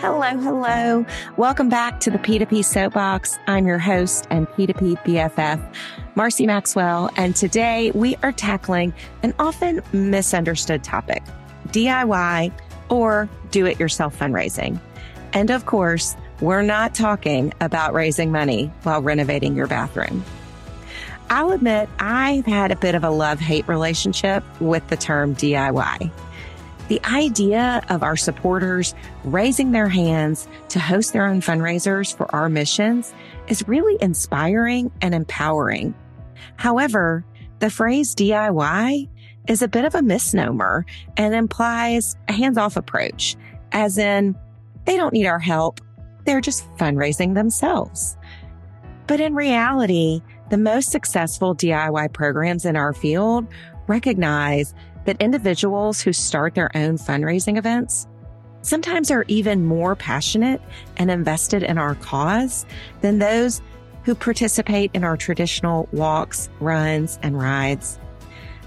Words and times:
Hello, 0.00 0.22
hello. 0.22 1.06
Welcome 1.36 1.68
back 1.68 2.00
to 2.00 2.10
the 2.10 2.16
P2P 2.16 2.64
Soapbox. 2.64 3.38
I'm 3.46 3.66
your 3.66 3.78
host 3.78 4.26
and 4.30 4.48
P2P 4.48 4.96
BFF, 5.04 5.74
Marcie 6.14 6.46
Maxwell, 6.46 7.10
and 7.18 7.36
today 7.36 7.90
we 7.90 8.16
are 8.22 8.32
tackling 8.32 8.94
an 9.22 9.34
often 9.38 9.82
misunderstood 9.92 10.82
topic, 10.82 11.22
DIY 11.68 12.50
or 12.88 13.28
do 13.50 13.66
it 13.66 13.78
yourself 13.78 14.18
fundraising. 14.18 14.80
And 15.34 15.50
of 15.50 15.66
course, 15.66 16.16
we're 16.40 16.62
not 16.62 16.94
talking 16.94 17.52
about 17.60 17.92
raising 17.92 18.32
money 18.32 18.72
while 18.84 19.02
renovating 19.02 19.54
your 19.54 19.66
bathroom. 19.66 20.24
I'll 21.28 21.52
admit 21.52 21.90
I've 21.98 22.46
had 22.46 22.72
a 22.72 22.76
bit 22.76 22.94
of 22.94 23.04
a 23.04 23.10
love 23.10 23.38
hate 23.38 23.68
relationship 23.68 24.44
with 24.62 24.88
the 24.88 24.96
term 24.96 25.36
DIY. 25.36 26.10
The 26.90 27.00
idea 27.04 27.82
of 27.88 28.02
our 28.02 28.16
supporters 28.16 28.96
raising 29.22 29.70
their 29.70 29.88
hands 29.88 30.48
to 30.70 30.80
host 30.80 31.12
their 31.12 31.24
own 31.24 31.40
fundraisers 31.40 32.12
for 32.12 32.34
our 32.34 32.48
missions 32.48 33.14
is 33.46 33.68
really 33.68 33.96
inspiring 34.02 34.90
and 35.00 35.14
empowering. 35.14 35.94
However, 36.56 37.24
the 37.60 37.70
phrase 37.70 38.16
DIY 38.16 39.08
is 39.46 39.62
a 39.62 39.68
bit 39.68 39.84
of 39.84 39.94
a 39.94 40.02
misnomer 40.02 40.84
and 41.16 41.32
implies 41.32 42.16
a 42.26 42.32
hands 42.32 42.58
off 42.58 42.76
approach, 42.76 43.36
as 43.70 43.96
in, 43.96 44.36
they 44.84 44.96
don't 44.96 45.12
need 45.12 45.26
our 45.26 45.38
help. 45.38 45.80
They're 46.24 46.40
just 46.40 46.68
fundraising 46.76 47.34
themselves. 47.34 48.16
But 49.06 49.20
in 49.20 49.36
reality, 49.36 50.22
the 50.48 50.58
most 50.58 50.90
successful 50.90 51.54
DIY 51.54 52.12
programs 52.12 52.64
in 52.64 52.74
our 52.74 52.92
field 52.92 53.46
recognize 53.86 54.74
that 55.04 55.20
individuals 55.20 56.00
who 56.00 56.12
start 56.12 56.54
their 56.54 56.70
own 56.76 56.98
fundraising 56.98 57.56
events 57.56 58.06
sometimes 58.62 59.10
are 59.10 59.24
even 59.28 59.64
more 59.64 59.96
passionate 59.96 60.60
and 60.96 61.10
invested 61.10 61.62
in 61.62 61.78
our 61.78 61.94
cause 61.96 62.66
than 63.00 63.18
those 63.18 63.62
who 64.04 64.14
participate 64.14 64.90
in 64.94 65.04
our 65.04 65.16
traditional 65.16 65.88
walks, 65.92 66.48
runs, 66.60 67.18
and 67.22 67.38
rides. 67.38 67.98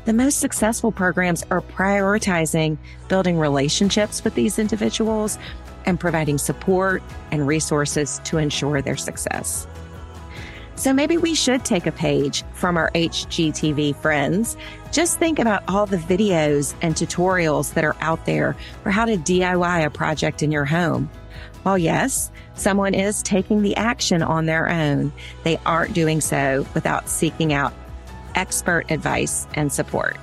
The 0.05 0.13
most 0.13 0.39
successful 0.39 0.91
programs 0.91 1.43
are 1.49 1.61
prioritizing 1.61 2.77
building 3.08 3.38
relationships 3.38 4.23
with 4.23 4.36
these 4.36 4.59
individuals 4.59 5.38
and 5.86 5.99
providing 5.99 6.38
support 6.38 7.02
and 7.31 7.47
resources 7.47 8.19
to 8.25 8.38
ensure 8.38 8.81
their 8.81 8.97
success. 8.97 9.67
So 10.75 10.91
maybe 10.91 11.17
we 11.17 11.35
should 11.35 11.63
take 11.63 11.85
a 11.85 11.91
page 11.91 12.43
from 12.53 12.77
our 12.77 12.89
HGTV 12.91 13.95
friends. 13.95 14.57
Just 14.91 15.19
think 15.19 15.39
about 15.39 15.63
all 15.67 15.85
the 15.85 15.97
videos 15.97 16.75
and 16.81 16.95
tutorials 16.95 17.73
that 17.73 17.83
are 17.83 17.95
out 18.02 18.25
there 18.25 18.55
for 18.81 18.89
how 18.89 19.05
to 19.05 19.17
DIY 19.17 19.85
a 19.85 19.89
project 19.89 20.43
in 20.43 20.52
your 20.52 20.65
home. 20.65 21.09
While 21.63 21.77
yes, 21.77 22.31
someone 22.55 22.93
is 22.93 23.21
taking 23.23 23.61
the 23.61 23.75
action 23.75 24.21
on 24.21 24.45
their 24.45 24.69
own, 24.69 25.13
they 25.43 25.57
aren't 25.65 25.93
doing 25.93 26.19
so 26.21 26.65
without 26.73 27.08
seeking 27.08 27.53
out 27.53 27.73
expert 28.35 28.89
advice 28.91 29.47
and 29.53 29.71
support. 29.71 30.17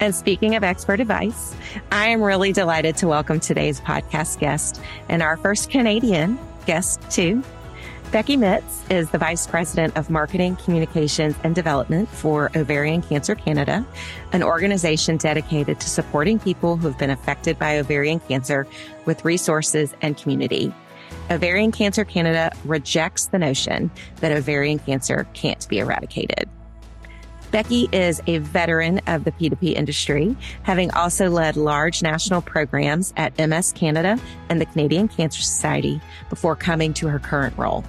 And 0.00 0.14
speaking 0.14 0.54
of 0.54 0.62
expert 0.62 1.00
advice, 1.00 1.56
I 1.90 2.08
am 2.08 2.22
really 2.22 2.52
delighted 2.52 2.96
to 2.98 3.08
welcome 3.08 3.40
today's 3.40 3.80
podcast 3.80 4.38
guest 4.38 4.80
and 5.08 5.22
our 5.22 5.36
first 5.36 5.70
Canadian 5.70 6.38
guest 6.66 7.00
too. 7.10 7.42
Becky 8.10 8.38
Mitts 8.38 8.82
is 8.88 9.10
the 9.10 9.18
Vice 9.18 9.46
President 9.46 9.94
of 9.94 10.08
Marketing, 10.08 10.56
Communications, 10.56 11.36
and 11.44 11.54
Development 11.54 12.08
for 12.08 12.50
Ovarian 12.56 13.02
Cancer 13.02 13.34
Canada, 13.34 13.86
an 14.32 14.42
organization 14.42 15.18
dedicated 15.18 15.78
to 15.78 15.90
supporting 15.90 16.38
people 16.38 16.78
who 16.78 16.88
have 16.88 16.96
been 16.96 17.10
affected 17.10 17.58
by 17.58 17.78
ovarian 17.78 18.18
cancer 18.20 18.66
with 19.04 19.26
resources 19.26 19.94
and 20.00 20.16
community. 20.16 20.72
Ovarian 21.30 21.70
Cancer 21.70 22.02
Canada 22.02 22.50
rejects 22.64 23.26
the 23.26 23.38
notion 23.38 23.90
that 24.20 24.32
ovarian 24.32 24.78
cancer 24.78 25.26
can't 25.34 25.68
be 25.68 25.78
eradicated. 25.78 26.48
Becky 27.50 27.90
is 27.92 28.22
a 28.26 28.38
veteran 28.38 29.02
of 29.06 29.24
the 29.24 29.32
P2P 29.32 29.74
industry, 29.74 30.34
having 30.62 30.90
also 30.92 31.28
led 31.28 31.58
large 31.58 32.02
national 32.02 32.40
programs 32.40 33.12
at 33.18 33.36
MS 33.38 33.72
Canada 33.72 34.18
and 34.48 34.58
the 34.58 34.66
Canadian 34.66 35.08
Cancer 35.08 35.42
Society 35.42 36.00
before 36.30 36.56
coming 36.56 36.94
to 36.94 37.06
her 37.08 37.18
current 37.18 37.56
role. 37.58 37.84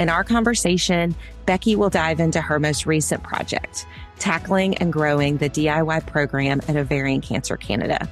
In 0.00 0.08
our 0.08 0.24
conversation, 0.24 1.14
Becky 1.44 1.76
will 1.76 1.90
dive 1.90 2.20
into 2.20 2.40
her 2.40 2.58
most 2.58 2.86
recent 2.86 3.22
project, 3.22 3.86
tackling 4.18 4.78
and 4.78 4.90
growing 4.90 5.36
the 5.36 5.50
DIY 5.50 6.06
program 6.06 6.62
at 6.68 6.76
Ovarian 6.76 7.20
Cancer 7.20 7.58
Canada. 7.58 8.08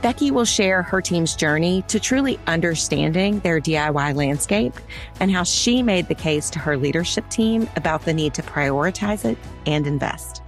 Becky 0.00 0.30
will 0.30 0.46
share 0.46 0.80
her 0.80 1.02
team's 1.02 1.36
journey 1.36 1.84
to 1.88 2.00
truly 2.00 2.40
understanding 2.46 3.38
their 3.40 3.60
DIY 3.60 4.14
landscape 4.14 4.72
and 5.20 5.30
how 5.30 5.42
she 5.42 5.82
made 5.82 6.08
the 6.08 6.14
case 6.14 6.48
to 6.48 6.58
her 6.58 6.78
leadership 6.78 7.28
team 7.28 7.68
about 7.76 8.06
the 8.06 8.14
need 8.14 8.32
to 8.32 8.42
prioritize 8.42 9.26
it 9.26 9.36
and 9.66 9.86
invest. 9.86 10.40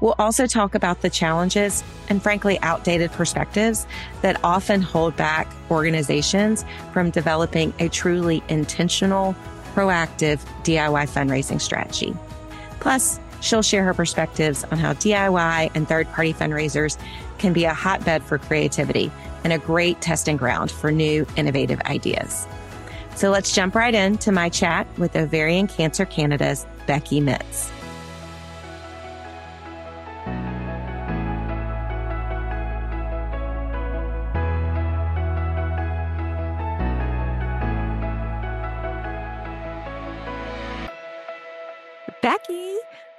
We'll 0.00 0.16
also 0.18 0.46
talk 0.46 0.74
about 0.74 1.00
the 1.00 1.10
challenges 1.10 1.84
and 2.08 2.20
frankly 2.20 2.58
outdated 2.62 3.12
perspectives 3.12 3.86
that 4.22 4.40
often 4.42 4.82
hold 4.82 5.16
back 5.16 5.48
organizations 5.70 6.64
from 6.92 7.10
developing 7.10 7.72
a 7.78 7.88
truly 7.88 8.42
intentional, 8.48 9.34
proactive 9.78 10.40
DIY 10.64 11.08
fundraising 11.08 11.60
strategy. 11.60 12.12
Plus, 12.80 13.20
she'll 13.40 13.62
share 13.62 13.84
her 13.84 13.94
perspectives 13.94 14.64
on 14.64 14.78
how 14.78 14.92
DIY 14.94 15.70
and 15.76 15.86
third 15.86 16.08
party 16.08 16.32
fundraisers 16.32 16.98
can 17.38 17.52
be 17.52 17.64
a 17.64 17.72
hotbed 17.72 18.24
for 18.24 18.38
creativity 18.38 19.12
and 19.44 19.52
a 19.52 19.58
great 19.58 20.00
testing 20.00 20.36
ground 20.36 20.72
for 20.72 20.90
new 20.90 21.24
innovative 21.36 21.80
ideas. 21.82 22.48
So 23.14 23.30
let's 23.30 23.54
jump 23.54 23.76
right 23.76 23.94
into 23.94 24.32
my 24.32 24.48
chat 24.48 24.88
with 24.98 25.14
Ovarian 25.14 25.68
Cancer 25.68 26.04
Canada's 26.04 26.66
Becky 26.88 27.20
Mitts. 27.20 27.70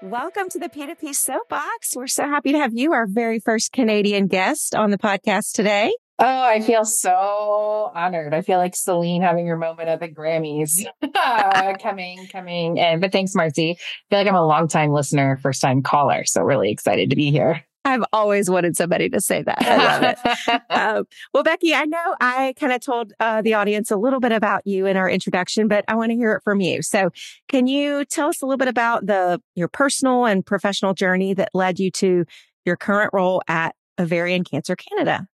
Welcome 0.09 0.50
to 0.50 0.58
the 0.58 0.70
P2P 0.70 1.14
Soapbox. 1.14 1.96
We're 1.96 2.08
so 2.08 2.24
happy 2.24 2.52
to 2.53 2.58
have 2.58 2.74
you, 2.74 2.94
our 2.94 3.06
very 3.06 3.40
first 3.40 3.72
Canadian 3.72 4.25
guest 4.25 4.74
on 4.74 4.90
the 4.90 4.97
podcast 4.97 5.52
today. 5.52 5.94
Oh, 6.18 6.25
I 6.25 6.62
feel 6.62 6.84
so 6.84 7.92
honored. 7.94 8.34
I 8.34 8.42
feel 8.42 8.58
like 8.58 8.75
Celine 8.75 9.22
having 9.22 9.46
her 9.46 9.56
moment 9.56 9.88
at 9.88 10.00
the 10.00 10.09
Grammys. 10.09 10.84
coming, 11.80 12.28
coming. 12.31 12.80
And 12.80 13.02
but 13.02 13.12
thanks, 13.12 13.36
Marcie. 13.36 13.74
I 13.74 13.75
feel 14.09 14.20
like 14.20 14.28
I'm 14.28 14.34
a 14.34 14.47
long 14.47 14.68
time 14.68 14.90
listener, 14.90 15.38
first 15.44 15.62
time 15.62 15.84
caller. 15.84 16.26
So 16.26 16.41
really 16.41 16.72
excited 16.72 17.12
to 17.12 17.16
be 17.16 17.30
here. 17.30 17.64
I've 17.89 18.03
always 18.13 18.50
wanted 18.50 18.75
somebody 18.75 19.09
to 19.09 19.19
say 19.22 19.41
that. 19.44 19.61
I 19.61 19.77
love 19.77 20.03
it. 20.03 20.61
um, 20.69 21.03
well, 21.33 21.44
Becky, 21.44 21.73
I 21.73 21.85
know 21.85 22.16
I 22.22 22.53
kind 22.59 22.73
of 22.73 22.81
told 22.81 23.13
uh, 23.19 23.41
the 23.41 23.53
audience 23.53 23.91
a 23.91 23.97
little 23.97 24.19
bit 24.19 24.31
about 24.31 24.66
you 24.66 24.85
in 24.85 24.97
our 24.97 25.09
introduction, 25.09 25.67
but 25.67 25.85
I 25.88 25.95
want 25.95 26.11
to 26.11 26.16
hear 26.16 26.33
it 26.33 26.44
from 26.44 26.61
you. 26.61 26.81
So, 26.81 27.09
can 27.47 27.67
you 27.67 28.05
tell 28.05 28.29
us 28.29 28.41
a 28.41 28.45
little 28.45 28.57
bit 28.57 28.67
about 28.67 29.05
the 29.05 29.41
your 29.55 29.67
personal 29.67 30.25
and 30.25 30.45
professional 30.45 30.94
journey 30.94 31.33
that 31.33 31.49
led 31.53 31.79
you 31.79 31.91
to 31.91 32.25
your 32.66 32.78
current 32.78 33.11
role 33.13 33.41
at 33.47 33.75
Ovarian 33.99 34.44
Cancer 34.44 34.75
Canada? 34.75 35.28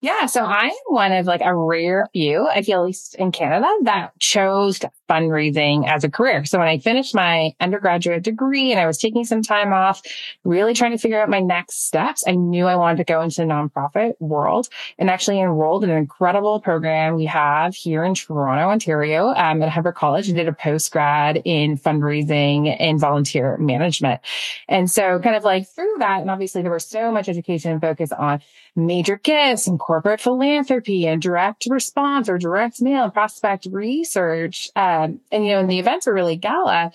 Yeah. 0.00 0.26
So 0.26 0.44
I 0.44 0.66
am 0.66 0.72
one 0.86 1.10
of 1.10 1.26
like 1.26 1.40
a 1.40 1.52
rare 1.52 2.06
few, 2.12 2.46
I 2.48 2.62
feel 2.62 2.80
at 2.80 2.86
least 2.86 3.16
in 3.16 3.32
Canada, 3.32 3.66
that 3.82 4.16
chose 4.20 4.78
fundraising 5.08 5.88
as 5.88 6.04
a 6.04 6.10
career. 6.10 6.44
So 6.44 6.60
when 6.60 6.68
I 6.68 6.78
finished 6.78 7.16
my 7.16 7.52
undergraduate 7.58 8.22
degree 8.22 8.70
and 8.70 8.80
I 8.80 8.86
was 8.86 8.98
taking 8.98 9.24
some 9.24 9.42
time 9.42 9.72
off, 9.72 10.00
really 10.44 10.72
trying 10.72 10.92
to 10.92 10.98
figure 10.98 11.20
out 11.20 11.28
my 11.28 11.40
next 11.40 11.86
steps, 11.86 12.22
I 12.28 12.32
knew 12.32 12.66
I 12.66 12.76
wanted 12.76 12.98
to 12.98 13.04
go 13.04 13.20
into 13.22 13.40
the 13.40 13.48
nonprofit 13.48 14.12
world 14.20 14.68
and 14.98 15.10
actually 15.10 15.40
enrolled 15.40 15.82
in 15.82 15.90
an 15.90 15.98
incredible 15.98 16.60
program 16.60 17.16
we 17.16 17.24
have 17.24 17.74
here 17.74 18.04
in 18.04 18.14
Toronto, 18.14 18.68
Ontario, 18.68 19.28
um, 19.34 19.62
at 19.62 19.68
Humber 19.68 19.92
College. 19.92 20.30
I 20.30 20.32
did 20.32 20.46
a 20.46 20.52
post 20.52 20.92
grad 20.92 21.42
in 21.44 21.76
fundraising 21.76 22.76
and 22.78 23.00
volunteer 23.00 23.56
management. 23.56 24.20
And 24.68 24.88
so 24.88 25.18
kind 25.18 25.34
of 25.34 25.42
like 25.42 25.66
through 25.68 25.96
that, 25.98 26.20
and 26.20 26.30
obviously 26.30 26.62
there 26.62 26.70
was 26.70 26.86
so 26.86 27.10
much 27.10 27.28
education 27.28 27.72
and 27.72 27.80
focus 27.80 28.12
on 28.12 28.40
major 28.86 29.16
gifts 29.16 29.66
and 29.66 29.78
corporate 29.78 30.20
philanthropy 30.20 31.06
and 31.06 31.20
direct 31.20 31.66
response 31.68 32.28
or 32.28 32.38
direct 32.38 32.80
mail 32.80 33.04
and 33.04 33.12
prospect 33.12 33.66
research. 33.70 34.68
Um, 34.76 35.20
and, 35.30 35.44
you 35.44 35.52
know, 35.52 35.60
and 35.60 35.70
the 35.70 35.78
events 35.78 36.06
were 36.06 36.14
really 36.14 36.36
gala. 36.36 36.92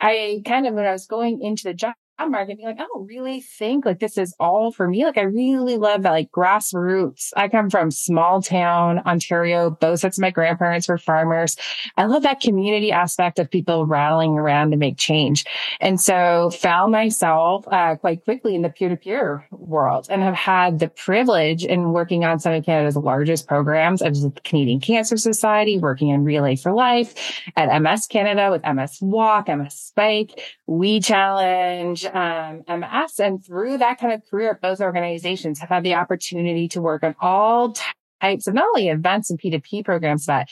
I 0.00 0.42
kind 0.44 0.66
of, 0.66 0.74
when 0.74 0.84
I 0.84 0.92
was 0.92 1.06
going 1.06 1.40
into 1.42 1.64
the 1.64 1.74
job 1.74 1.94
market 2.24 2.56
being 2.56 2.68
like, 2.68 2.80
I 2.80 2.86
don't 2.86 3.06
really 3.06 3.40
think 3.40 3.84
like 3.84 4.00
this 4.00 4.16
is 4.16 4.34
all 4.40 4.72
for 4.72 4.88
me. 4.88 5.04
Like 5.04 5.18
I 5.18 5.22
really 5.22 5.76
love 5.76 6.02
that 6.02 6.10
like 6.10 6.30
grassroots. 6.30 7.32
I 7.36 7.48
come 7.48 7.68
from 7.68 7.90
small 7.90 8.40
town 8.40 9.00
Ontario. 9.00 9.68
Both 9.70 10.00
sets 10.00 10.16
of 10.16 10.22
my 10.22 10.30
grandparents 10.30 10.88
were 10.88 10.96
farmers. 10.96 11.56
I 11.98 12.06
love 12.06 12.22
that 12.22 12.40
community 12.40 12.90
aspect 12.90 13.38
of 13.38 13.50
people 13.50 13.84
rallying 13.84 14.38
around 14.38 14.70
to 14.70 14.78
make 14.78 14.96
change. 14.96 15.44
And 15.80 16.00
so 16.00 16.50
found 16.50 16.92
myself 16.92 17.66
uh, 17.68 17.96
quite 17.96 18.24
quickly 18.24 18.54
in 18.54 18.62
the 18.62 18.70
peer 18.70 18.88
to 18.88 18.96
peer 18.96 19.46
world 19.50 20.06
and 20.08 20.22
have 20.22 20.34
had 20.34 20.78
the 20.78 20.88
privilege 20.88 21.64
in 21.64 21.92
working 21.92 22.24
on 22.24 22.38
some 22.38 22.54
of 22.54 22.64
Canada's 22.64 22.96
largest 22.96 23.46
programs. 23.46 24.02
With 24.02 24.34
the 24.34 24.40
Canadian 24.42 24.80
Cancer 24.80 25.16
Society, 25.16 25.78
working 25.78 26.08
in 26.08 26.24
Relay 26.24 26.56
for 26.56 26.72
Life 26.72 27.42
at 27.56 27.82
MS 27.82 28.06
Canada 28.06 28.50
with 28.50 28.62
MS 28.64 28.98
Walk, 29.02 29.48
MS 29.48 29.92
Bike, 29.94 30.40
We 30.66 31.00
Challenge, 31.00 32.05
um, 32.14 32.64
MS. 32.68 33.18
And 33.18 33.44
through 33.44 33.78
that 33.78 33.98
kind 33.98 34.12
of 34.12 34.22
career 34.30 34.58
both 34.60 34.80
organizations 34.80 35.58
have 35.60 35.68
had 35.68 35.84
the 35.84 35.94
opportunity 35.94 36.68
to 36.68 36.80
work 36.80 37.02
on 37.02 37.14
all 37.20 37.74
types 38.20 38.46
of 38.46 38.54
not 38.54 38.64
only 38.64 38.88
events 38.88 39.30
and 39.30 39.40
P2P 39.40 39.84
programs, 39.84 40.26
but 40.26 40.48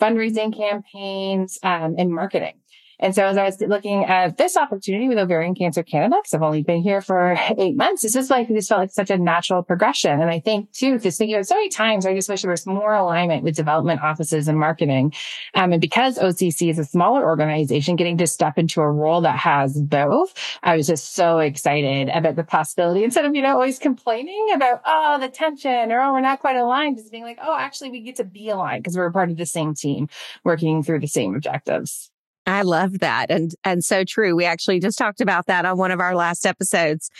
fundraising 0.00 0.56
campaigns 0.56 1.58
um, 1.62 1.94
and 1.98 2.12
marketing. 2.12 2.54
And 3.02 3.16
so 3.16 3.26
as 3.26 3.36
I 3.36 3.42
was 3.42 3.60
looking 3.60 4.04
at 4.04 4.36
this 4.36 4.56
opportunity 4.56 5.08
with 5.08 5.18
Ovarian 5.18 5.56
Cancer 5.56 5.82
Canada, 5.82 6.16
because 6.22 6.34
I've 6.34 6.42
only 6.42 6.62
been 6.62 6.82
here 6.82 7.00
for 7.00 7.36
eight 7.58 7.76
months, 7.76 8.02
this 8.02 8.14
is 8.14 8.30
like, 8.30 8.46
this 8.46 8.68
felt 8.68 8.80
like 8.80 8.92
such 8.92 9.10
a 9.10 9.18
natural 9.18 9.64
progression. 9.64 10.20
And 10.20 10.30
I 10.30 10.38
think 10.38 10.70
too, 10.70 11.00
just 11.00 11.18
thinking 11.18 11.36
of 11.36 11.44
so 11.44 11.56
many 11.56 11.68
times, 11.68 12.06
I 12.06 12.14
just 12.14 12.28
wish 12.28 12.42
there 12.42 12.50
was 12.52 12.64
more 12.64 12.94
alignment 12.94 13.42
with 13.42 13.56
development 13.56 14.02
offices 14.02 14.46
and 14.46 14.56
marketing. 14.56 15.12
Um, 15.54 15.72
and 15.72 15.80
because 15.80 16.16
OCC 16.16 16.70
is 16.70 16.78
a 16.78 16.84
smaller 16.84 17.24
organization, 17.24 17.96
getting 17.96 18.16
to 18.18 18.26
step 18.28 18.56
into 18.56 18.80
a 18.80 18.90
role 18.90 19.20
that 19.22 19.36
has 19.36 19.80
both, 19.82 20.32
I 20.62 20.76
was 20.76 20.86
just 20.86 21.16
so 21.16 21.40
excited 21.40 22.08
about 22.08 22.36
the 22.36 22.44
possibility 22.44 23.02
instead 23.02 23.24
of, 23.24 23.34
you 23.34 23.42
know, 23.42 23.54
always 23.54 23.80
complaining 23.80 24.52
about, 24.54 24.80
oh, 24.86 25.18
the 25.18 25.28
tension 25.28 25.90
or, 25.90 26.00
oh, 26.00 26.12
we're 26.12 26.20
not 26.20 26.38
quite 26.38 26.54
aligned, 26.54 26.98
just 26.98 27.10
being 27.10 27.24
like, 27.24 27.38
oh, 27.42 27.56
actually 27.58 27.90
we 27.90 28.00
get 28.00 28.14
to 28.16 28.24
be 28.24 28.48
aligned 28.48 28.84
because 28.84 28.96
we're 28.96 29.10
part 29.10 29.28
of 29.28 29.38
the 29.38 29.46
same 29.46 29.74
team 29.74 30.08
working 30.44 30.84
through 30.84 31.00
the 31.00 31.08
same 31.08 31.34
objectives. 31.34 32.11
I 32.46 32.62
love 32.62 32.98
that. 33.00 33.30
And 33.30 33.54
and 33.64 33.84
so 33.84 34.04
true. 34.04 34.34
We 34.34 34.44
actually 34.44 34.80
just 34.80 34.98
talked 34.98 35.20
about 35.20 35.46
that 35.46 35.64
on 35.64 35.78
one 35.78 35.90
of 35.90 36.00
our 36.00 36.14
last 36.14 36.46
episodes. 36.46 37.10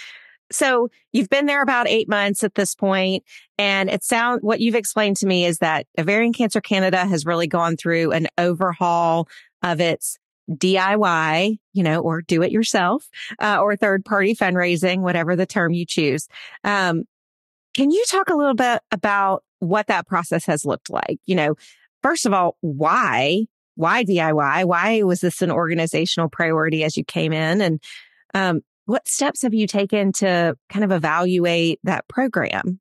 So 0.51 0.89
you've 1.13 1.31
been 1.31 1.47
there 1.47 1.63
about 1.63 1.89
eight 1.89 2.09
months 2.09 2.45
at 2.45 2.55
this 2.55 2.75
point, 2.75 3.25
and 3.57 3.89
it 3.89 4.05
sounds 4.05 4.41
what 4.43 4.61
you've 4.61 4.75
explained 4.75 5.17
to 5.19 5.27
me 5.27 5.47
is 5.47 5.59
that 5.59 5.87
Ovarian 5.99 6.33
Cancer 6.33 6.61
Canada 6.61 7.07
has 7.07 7.25
really 7.25 7.47
gone 7.47 7.77
through 7.77 8.13
an 8.13 8.27
overhaul 8.37 9.29
of 9.63 9.81
its 9.81 10.19
DIY, 10.51 11.59
you 11.73 11.83
know, 11.83 12.01
or 12.01 12.21
do 12.21 12.43
it 12.43 12.51
yourself, 12.51 13.09
uh, 13.41 13.59
or 13.61 13.77
third 13.77 14.05
party 14.05 14.35
fundraising, 14.35 15.01
whatever 15.01 15.37
the 15.37 15.47
term 15.47 15.73
you 15.73 15.87
choose. 15.87 16.29
Um, 16.65 17.05
can 17.75 17.91
you 17.91 18.05
talk 18.09 18.29
a 18.29 18.37
little 18.37 18.55
bit 18.55 18.83
about 18.91 19.45
what 19.61 19.87
that 19.87 20.07
process 20.07 20.45
has 20.47 20.65
looked 20.67 20.91
like? 20.91 21.19
You 21.25 21.37
know, 21.37 21.55
first 22.03 22.27
of 22.27 22.35
all, 22.35 22.57
why 22.61 23.47
why 23.83 24.05
DIY? 24.05 24.65
Why 24.65 25.03
was 25.03 25.21
this 25.21 25.43
an 25.43 25.51
organizational 25.51 26.29
priority 26.29 26.85
as 26.85 26.97
you 26.97 27.05
came 27.05 27.33
in? 27.33 27.61
And 27.61 27.83
um, 28.35 28.61
what 28.87 29.07
steps 29.07 29.43
have 29.43 29.55
you 29.55 29.67
taken 29.67 30.13
to 30.13 30.57
kind 30.69 30.85
of 30.85 30.93
evaluate 30.93 31.81
that 31.85 32.09
program? 32.09 32.81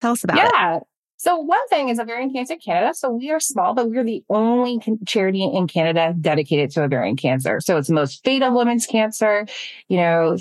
Tell 0.00 0.12
us 0.12 0.24
about 0.24 0.36
yeah. 0.36 0.46
it. 0.46 0.52
Yeah. 0.54 0.78
So 1.16 1.38
one 1.38 1.68
thing 1.68 1.88
is 1.88 2.00
Ovarian 2.00 2.32
Cancer 2.32 2.56
Canada. 2.56 2.94
So 2.94 3.10
we 3.10 3.30
are 3.30 3.38
small, 3.38 3.74
but 3.74 3.88
we're 3.88 4.02
the 4.02 4.24
only 4.28 4.80
charity 5.06 5.44
in 5.44 5.68
Canada 5.68 6.16
dedicated 6.20 6.72
to 6.72 6.82
ovarian 6.82 7.14
cancer. 7.14 7.60
So 7.60 7.76
it's 7.76 7.86
the 7.86 7.94
most 7.94 8.24
fatal 8.24 8.52
women's 8.56 8.86
cancer. 8.86 9.46
You 9.86 9.98
know, 9.98 10.36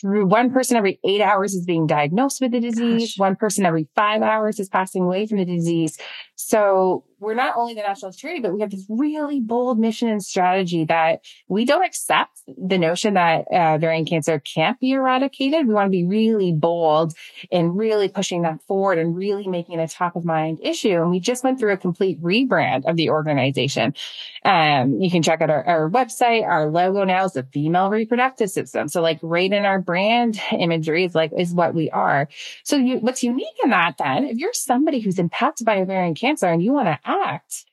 through 0.00 0.26
one 0.26 0.50
person 0.50 0.76
every 0.76 0.98
eight 1.04 1.20
hours 1.20 1.54
is 1.54 1.64
being 1.64 1.86
diagnosed 1.86 2.40
with 2.40 2.52
the 2.52 2.60
disease. 2.60 3.12
Gosh. 3.12 3.18
One 3.18 3.36
person 3.36 3.66
every 3.66 3.88
five 3.94 4.22
hours 4.22 4.58
is 4.58 4.68
passing 4.68 5.04
away 5.04 5.26
from 5.26 5.38
the 5.38 5.44
disease. 5.44 5.98
So 6.36 7.04
we're 7.18 7.34
not 7.34 7.56
only 7.56 7.74
the 7.74 7.80
national 7.80 8.12
charity, 8.12 8.40
but 8.40 8.52
we 8.52 8.60
have 8.60 8.70
this 8.70 8.84
really 8.88 9.40
bold 9.40 9.78
mission 9.78 10.08
and 10.08 10.22
strategy 10.22 10.84
that 10.84 11.24
we 11.48 11.64
don't 11.64 11.84
accept 11.84 12.42
the 12.46 12.76
notion 12.76 13.14
that 13.14 13.46
uh, 13.50 13.74
ovarian 13.74 14.04
cancer 14.04 14.38
can't 14.38 14.78
be 14.78 14.92
eradicated. 14.92 15.66
We 15.66 15.72
want 15.72 15.86
to 15.86 15.90
be 15.90 16.04
really 16.04 16.52
bold 16.52 17.14
in 17.50 17.74
really 17.74 18.08
pushing 18.08 18.42
that 18.42 18.60
forward 18.68 18.98
and 18.98 19.16
really 19.16 19.48
making 19.48 19.80
it 19.80 19.90
a 19.90 19.92
top 19.92 20.14
of 20.14 20.24
mind 20.24 20.60
issue. 20.62 21.00
And 21.00 21.10
we 21.10 21.18
just 21.18 21.42
went 21.42 21.58
through 21.58 21.72
a 21.72 21.78
complete 21.78 22.22
rebrand 22.22 22.84
of 22.84 22.96
the 22.96 23.10
organization. 23.10 23.94
Um, 24.44 25.00
you 25.00 25.10
can 25.10 25.22
check 25.22 25.40
out 25.40 25.50
our, 25.50 25.64
our 25.64 25.90
website. 25.90 26.44
Our 26.44 26.70
logo 26.70 27.04
now 27.04 27.24
is 27.24 27.32
the 27.32 27.44
female 27.44 27.88
reproductive 27.88 28.50
system. 28.50 28.88
So 28.88 29.00
like 29.00 29.18
right 29.22 29.50
in 29.50 29.64
our 29.64 29.80
brand 29.80 30.38
imagery 30.52 31.04
is 31.04 31.14
like, 31.14 31.32
is 31.36 31.54
what 31.54 31.74
we 31.74 31.90
are. 31.90 32.28
So 32.62 32.76
you, 32.76 32.98
what's 32.98 33.22
unique 33.22 33.56
in 33.64 33.70
that 33.70 33.96
then, 33.98 34.24
if 34.24 34.36
you're 34.36 34.52
somebody 34.52 35.00
who's 35.00 35.18
impacted 35.18 35.64
by 35.64 35.78
ovarian 35.80 36.14
cancer, 36.14 36.25
cancer 36.26 36.46
and 36.46 36.62
you 36.62 36.72
want 36.72 36.88
to 36.88 36.98
act, 37.04 37.64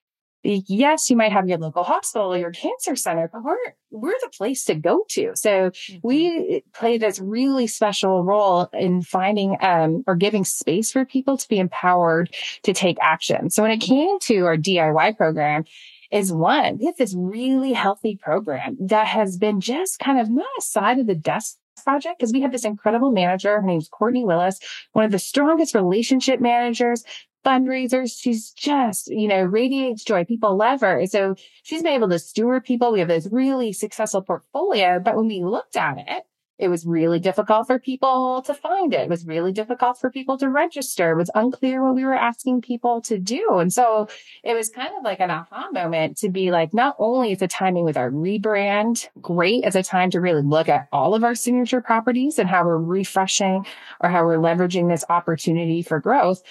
yes, 0.44 1.10
you 1.10 1.16
might 1.16 1.32
have 1.32 1.48
your 1.48 1.58
local 1.58 1.84
hospital 1.84 2.34
or 2.34 2.38
your 2.38 2.52
cancer 2.52 2.96
center, 2.96 3.30
but 3.32 3.44
we're, 3.44 3.58
we're 3.92 4.16
the 4.22 4.30
place 4.30 4.66
to 4.66 4.76
go 4.76 5.06
to. 5.10 5.32
So 5.36 5.70
mm-hmm. 5.70 5.98
we 6.04 6.64
play 6.74 6.98
this 6.98 7.20
really 7.20 7.68
special 7.68 8.24
role 8.24 8.70
in 8.74 9.02
finding, 9.02 9.58
um, 9.62 10.04
or 10.06 10.16
giving 10.16 10.44
space 10.44 10.92
for 10.92 11.06
people 11.06 11.38
to 11.38 11.48
be 11.48 11.60
empowered 11.60 12.34
to 12.64 12.74
take 12.74 12.98
action. 13.02 13.50
So 13.50 13.64
when 13.64 13.72
it 13.72 13.80
came 13.80 14.20
to 14.20 14.46
our 14.46 14.58
DIY 14.58 15.18
program, 15.18 15.66
is 16.12 16.32
one, 16.32 16.78
we 16.78 16.86
have 16.86 16.98
this 16.98 17.16
really 17.18 17.74
healthy 17.74 18.16
program 18.16 18.78
that 18.80 19.08
has 19.08 19.36
been 19.36 19.60
just 19.60 19.98
kind 19.98 20.20
of 20.20 20.30
not 20.30 20.46
a 20.60 20.62
side 20.62 21.00
of 21.00 21.08
the 21.08 21.16
desk 21.16 21.58
project 21.84 22.20
because 22.20 22.32
we 22.32 22.42
have 22.42 22.52
this 22.52 22.66
incredible 22.66 23.12
manager. 23.12 23.60
Her 23.60 23.66
name's 23.66 23.90
Courtney 23.90 24.24
Willis, 24.24 24.60
one 24.92 25.06
of 25.06 25.12
the 25.12 25.18
strongest 25.18 25.74
relationship 25.74 26.40
managers 26.40 27.04
fundraisers. 27.44 28.14
She's 28.18 28.52
just, 28.52 29.08
you 29.08 29.28
know, 29.28 29.44
radiates 29.44 30.04
joy. 30.04 30.26
People 30.26 30.56
love 30.56 30.82
her. 30.82 31.06
So 31.06 31.36
she's 31.64 31.84
been 31.84 31.94
able 31.94 32.10
to 32.10 32.20
steward 32.20 32.64
people. 32.64 32.92
We 32.92 33.00
have 33.00 33.08
this 33.08 33.28
really 33.32 33.74
successful 33.74 34.22
portfolio. 34.22 35.00
But 35.00 35.16
when 35.16 35.28
we 35.28 35.44
looked 35.44 35.76
at 35.76 35.98
it, 35.98 36.24
it 36.60 36.68
was 36.68 36.86
really 36.86 37.20
difficult 37.20 37.66
for 37.66 37.80
people 37.80 38.42
to 38.44 38.54
find 38.54 38.94
it. 38.94 39.02
It 39.02 39.10
was 39.10 39.26
really 39.26 39.52
difficult 39.52 40.00
for 40.00 40.12
people 40.12 40.38
to 40.38 40.50
register. 40.50 41.12
It 41.12 41.18
was 41.18 41.32
unclear 41.34 41.84
what 41.84 41.96
we 41.96 42.06
were 42.06 42.14
asking 42.14 42.62
people 42.62 43.02
to 43.02 43.18
do. 43.18 43.58
And 43.58 43.74
so 43.74 44.08
it 44.44 44.54
was 44.54 44.70
kind 44.70 44.92
of 44.96 45.04
like 45.04 45.20
an 45.20 45.32
aha 45.32 45.70
moment 45.72 46.18
to 46.20 46.30
be 46.30 46.52
like, 46.52 46.74
not 46.74 46.96
only 47.00 47.32
is 47.32 47.40
the 47.40 47.48
timing 47.48 47.86
with 47.86 47.98
our 47.98 48.12
rebrand 48.12 49.08
great 49.20 49.64
as 49.64 49.76
a 49.76 49.84
time 49.84 50.12
to 50.12 50.22
really 50.22 50.44
look 50.44 50.70
at 50.70 50.88
all 50.92 51.16
of 51.16 51.24
our 51.24 51.36
signature 51.36 51.82
properties 51.82 52.38
and 52.38 52.48
how 52.48 52.64
we're 52.64 52.78
refreshing 52.78 53.66
or 54.00 54.10
how 54.10 54.24
we're 54.24 54.38
leveraging 54.38 54.90
this 54.90 55.04
opportunity 55.10 55.82
for 55.82 56.00
growth, 56.00 56.44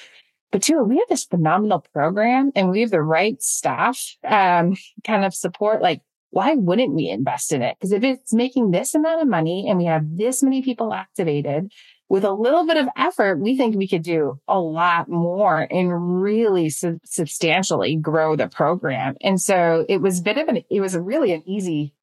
but 0.53 0.63
two, 0.63 0.85
we 0.85 0.99
have 0.99 1.09
this 1.09 1.25
phenomenal 1.25 1.85
program 1.93 2.53
and 2.55 2.71
we 2.71 2.83
have 2.83 2.91
the 2.91 3.03
right 3.03 3.43
staff, 3.43 4.17
um, 4.23 4.77
kind 5.05 5.25
of 5.25 5.35
support. 5.35 5.81
Like, 5.81 6.03
why 6.31 6.55
wouldn't 6.55 6.95
we 6.95 7.09
invest 7.09 7.53
in 7.53 7.63
it? 7.63 7.77
Because 7.79 7.93
if 7.93 8.05
it's 8.05 8.33
making 8.33 8.71
this 8.71 8.95
amount 8.95 9.23
of 9.23 9.29
money 9.29 9.67
and 9.69 9.79
we 9.79 9.87
have 9.87 10.03
this 10.17 10.43
many 10.43 10.63
people 10.63 10.93
activated 10.93 11.73
with 12.09 12.25
a 12.25 12.33
little 12.33 12.67
bit 12.67 12.77
of 12.77 12.89
effort, 12.97 13.41
we 13.41 13.57
think 13.57 13.75
we 13.75 13.89
could 13.89 14.03
do 14.03 14.39
a 14.47 14.61
lot 14.61 15.09
more 15.09 15.67
and 15.71 16.23
really 16.23 16.69
su- 16.69 17.01
substantially 17.05 17.97
grow 17.97 18.37
the 18.37 18.49
program. 18.49 19.15
And 19.23 19.41
so 19.41 19.87
it 19.89 20.03
was 20.03 20.21
a 20.21 20.23
bit 20.23 20.37
of 20.37 20.49
an, 20.49 20.63
it 20.71 20.81
was 20.81 20.94
really 20.97 21.32
an 21.32 21.43
easy, 21.47 21.94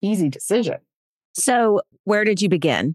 easy 0.00 0.28
decision. 0.28 0.78
So 1.32 1.82
where 2.04 2.24
did 2.24 2.40
you 2.40 2.48
begin 2.48 2.94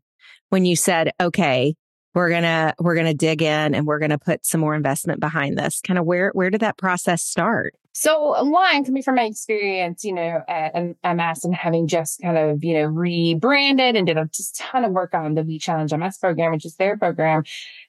when 0.50 0.64
you 0.64 0.78
said, 0.78 1.12
okay, 1.22 1.76
we're 2.16 2.30
going 2.30 2.44
to 2.44 2.74
we're 2.80 2.96
going 2.96 3.06
to 3.06 3.14
dig 3.14 3.42
in 3.42 3.76
and 3.76 3.86
we're 3.86 4.00
going 4.00 4.10
to 4.10 4.18
put 4.18 4.46
some 4.46 4.62
more 4.62 4.74
investment 4.74 5.20
behind 5.20 5.58
this. 5.58 5.82
Kind 5.82 6.00
of 6.00 6.06
where 6.06 6.32
where 6.34 6.50
did 6.50 6.62
that 6.62 6.78
process 6.78 7.22
start 7.22 7.76
so 7.98 8.44
one, 8.44 8.84
coming 8.84 9.04
from 9.04 9.16
my 9.16 9.24
experience, 9.24 10.04
you 10.04 10.12
know, 10.12 10.42
at 10.50 10.76
MS 10.76 11.46
and 11.46 11.56
having 11.56 11.88
just 11.88 12.22
kind 12.22 12.38
of, 12.38 12.62
you 12.62 12.74
know, 12.74 12.84
rebranded 12.84 13.96
and 13.96 14.06
did 14.06 14.18
a 14.18 14.26
just 14.34 14.58
ton 14.58 14.84
of 14.84 14.92
work 14.92 15.14
on 15.14 15.36
the 15.36 15.44
We 15.44 15.60
Challenge 15.60 15.94
MS 15.94 16.18
program, 16.18 16.52
which 16.52 16.66
is 16.66 16.76
their 16.76 16.98
program, 16.98 17.44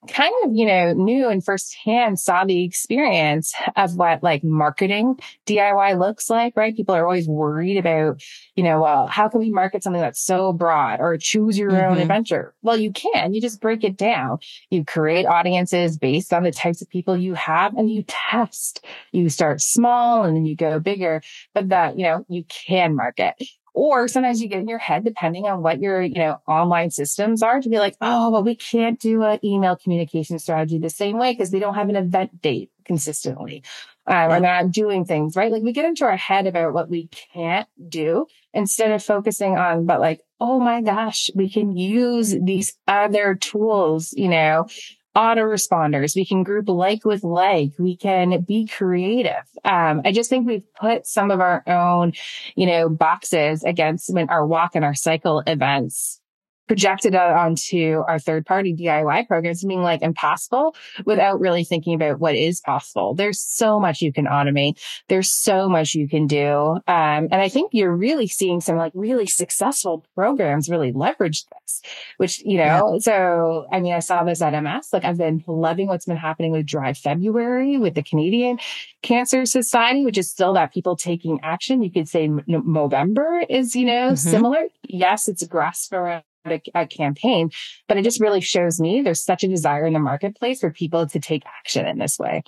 kind 0.07 0.33
of, 0.45 0.53
you 0.55 0.65
know, 0.65 0.93
knew 0.93 1.29
and 1.29 1.45
firsthand 1.45 2.21
saw 2.21 2.45
the 2.45 2.63
experience 2.63 3.53
of 3.75 3.97
what 3.97 4.23
like 4.23 4.45
marketing 4.45 5.19
DIY 5.45 5.99
looks 5.99 6.31
like, 6.31 6.57
right? 6.57 6.77
People 6.77 6.95
are 6.95 7.05
always 7.05 7.27
worried 7.27 7.77
about, 7.77 8.23
you 8.55 8.63
know, 8.63 8.83
well, 8.83 9.09
how 9.09 9.29
can 9.29 9.41
we 9.41 9.51
market 9.51 9.83
something 9.83 10.01
that's 10.01 10.23
so 10.23 10.53
broad 10.53 11.01
or 11.01 11.17
choose 11.17 11.59
your 11.59 11.73
mm-hmm. 11.73 11.95
own 11.95 11.99
adventure? 11.99 12.55
Well, 12.63 12.77
you 12.77 12.93
can, 12.93 13.35
you 13.35 13.41
just 13.41 13.61
break 13.61 13.83
it 13.83 13.97
down. 13.97 14.39
You 14.71 14.85
create 14.85 15.27
audiences 15.27 15.99
based 15.99 16.33
on 16.33 16.45
the 16.45 16.53
types 16.53 16.81
of 16.81 16.89
people 16.89 17.17
you 17.17 17.35
have 17.35 17.75
and 17.75 17.91
you 17.91 18.05
test. 18.07 18.85
You 19.11 19.29
start 19.29 19.61
small 19.61 19.96
small 19.97 20.25
and 20.25 20.37
then 20.37 20.47
you 20.47 20.57
go 20.57 20.79
bigger, 20.79 21.23
but 21.55 21.69
that, 21.71 21.99
you 21.99 22.05
know, 22.05 22.25
you 22.29 22.45
can 22.45 22.95
market. 22.95 23.35
Or 23.75 24.09
sometimes 24.09 24.41
you 24.41 24.49
get 24.49 24.61
in 24.61 24.69
your 24.69 24.79
head, 24.79 25.05
depending 25.05 25.45
on 25.45 25.63
what 25.63 25.81
your, 25.83 26.01
you 26.01 26.15
know, 26.15 26.39
online 26.49 26.91
systems 26.91 27.43
are 27.43 27.61
to 27.61 27.69
be 27.69 27.79
like, 27.79 27.95
oh, 28.01 28.31
well, 28.31 28.43
we 28.43 28.57
can't 28.57 28.99
do 28.99 29.23
an 29.23 29.39
email 29.45 29.77
communication 29.77 30.39
strategy 30.39 30.79
the 30.79 30.89
same 30.89 31.19
way 31.19 31.33
because 31.33 31.51
they 31.51 31.59
don't 31.59 31.75
have 31.75 31.91
an 31.91 31.97
event 31.97 32.41
date 32.41 32.71
consistently. 32.87 33.63
Um, 34.07 34.31
or 34.31 34.41
they're 34.41 34.63
not 34.63 34.71
doing 34.71 35.05
things, 35.05 35.37
right? 35.37 35.53
Like 35.53 35.63
we 35.63 35.73
get 35.73 35.85
into 35.85 36.05
our 36.05 36.17
head 36.17 36.47
about 36.47 36.73
what 36.73 36.89
we 36.89 37.09
can't 37.35 37.69
do 37.89 38.27
instead 38.55 38.93
of 38.93 39.03
focusing 39.03 39.59
on, 39.59 39.85
but 39.85 40.01
like, 40.01 40.23
oh 40.41 40.59
my 40.59 40.81
gosh, 40.81 41.29
we 41.35 41.51
can 41.51 41.77
use 41.77 42.35
these 42.41 42.79
other 42.89 43.35
tools, 43.35 44.15
you 44.17 44.29
know, 44.29 44.69
autoresponders. 45.17 46.15
We 46.15 46.27
can 46.27 46.43
group 46.43 46.69
like 46.69 47.05
with 47.05 47.25
like. 47.25 47.73
We 47.79 47.97
can 47.97 48.43
be 48.43 48.67
creative. 48.67 49.43
Um, 49.65 50.03
I 50.05 50.13
just 50.13 50.29
think 50.29 50.47
we've 50.47 50.75
put 50.75 51.07
some 51.07 51.31
of 51.31 51.41
our 51.41 51.65
own, 51.67 52.13
you 52.55 52.67
know, 52.67 52.89
boxes 52.89 53.65
against 53.65 54.13
when 54.13 54.29
our 54.29 54.47
walk 54.47 54.77
and 54.77 54.85
our 54.85 54.95
cycle 54.95 55.43
events 55.47 56.21
projected 56.67 57.15
it 57.15 57.21
onto 57.21 58.03
our 58.09 58.19
third 58.19 58.47
party 58.47 58.75
DIY 58.75 59.29
programs 59.29 59.65
being 59.65 59.83
like 59.83 60.03
impossible 60.03 60.75
without 61.05 61.41
really 61.41 61.65
thinking 61.65 61.95
about 61.95 62.19
what 62.19 62.35
is 62.35 62.61
possible. 62.61 63.15
There's 63.15 63.41
so 63.41 63.79
much 63.79 64.03
you 64.03 64.13
can 64.13 64.27
automate. 64.27 64.79
There's 65.09 65.31
so 65.31 65.69
much 65.69 65.95
you 65.95 66.09
can 66.09 66.27
do. 66.27 66.81
Um, 66.87 67.29
and 67.31 67.35
I 67.35 67.49
think 67.49 67.71
you're 67.73 67.95
really 67.95 68.27
seeing 68.27 68.61
some 68.61 68.77
like 68.77 68.93
really 68.95 69.27
successful 69.27 70.05
programs 70.15 70.69
really 70.69 70.93
leverage 70.93 71.45
this, 71.47 71.83
which, 72.17 72.41
you 72.45 72.59
know, 72.59 72.95
yeah. 72.95 72.99
so 72.99 73.67
I 73.71 73.81
mean, 73.81 73.95
I 73.95 74.01
saw 74.01 74.25
this 74.25 74.43
at 74.43 74.61
MS. 74.61 74.89
Like 74.93 75.05
I've 75.05 75.19
been 75.19 75.43
loving 75.47 75.87
what's 75.87 76.07
been 76.07 76.17
happening 76.17 76.53
with 76.53 76.67
Dry 76.67 76.93
February 76.93 77.79
with 77.79 77.95
the 77.95 78.03
Canadian 78.03 78.59
Cancer 79.03 79.47
Society, 79.47 80.05
which 80.05 80.19
is 80.19 80.31
still 80.31 80.55
that 80.55 80.73
people 80.73 80.97
taking 80.97 81.41
action. 81.43 81.83
You 81.83 81.91
could 81.91 82.09
say 82.09 82.29
November 82.47 83.43
is, 83.49 83.77
you 83.77 83.87
know, 83.87 84.09
mm-hmm. 84.09 84.15
similar. 84.17 84.65
Yes, 84.89 85.29
it's 85.29 85.45
grassroots 85.45 86.23
a, 86.53 86.63
a, 86.75 86.87
campaign, 86.87 87.51
but 87.89 87.97
it 87.97 88.03
just 88.03 88.21
really 88.21 88.41
shows 88.41 88.81
me 88.81 89.03
there's 89.03 89.25
such 89.25 89.45
a 89.45 89.49
desire 89.49 89.87
in 89.87 89.93
the 89.93 89.99
marketplace 89.99 90.61
for 90.61 90.71
people 90.71 91.07
to 91.07 91.21
take 91.21 91.45
action 91.47 91.87
in 91.87 91.99
this 91.99 92.19
way. 92.19 92.43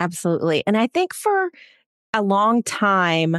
Absolutely. 0.00 0.62
And 0.66 0.76
I 0.76 0.86
think 0.88 1.14
for 1.14 1.50
a 2.12 2.22
long 2.22 2.62
time, 2.62 3.36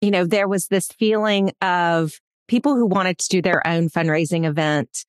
you 0.00 0.10
know, 0.10 0.24
there 0.24 0.48
was 0.48 0.68
this 0.68 0.88
feeling 0.88 1.52
of 1.60 2.12
people 2.46 2.74
who 2.74 2.86
wanted 2.86 3.18
to 3.18 3.28
do 3.28 3.42
their 3.42 3.66
own 3.66 3.88
fundraising 3.88 4.46
event. 4.46 5.04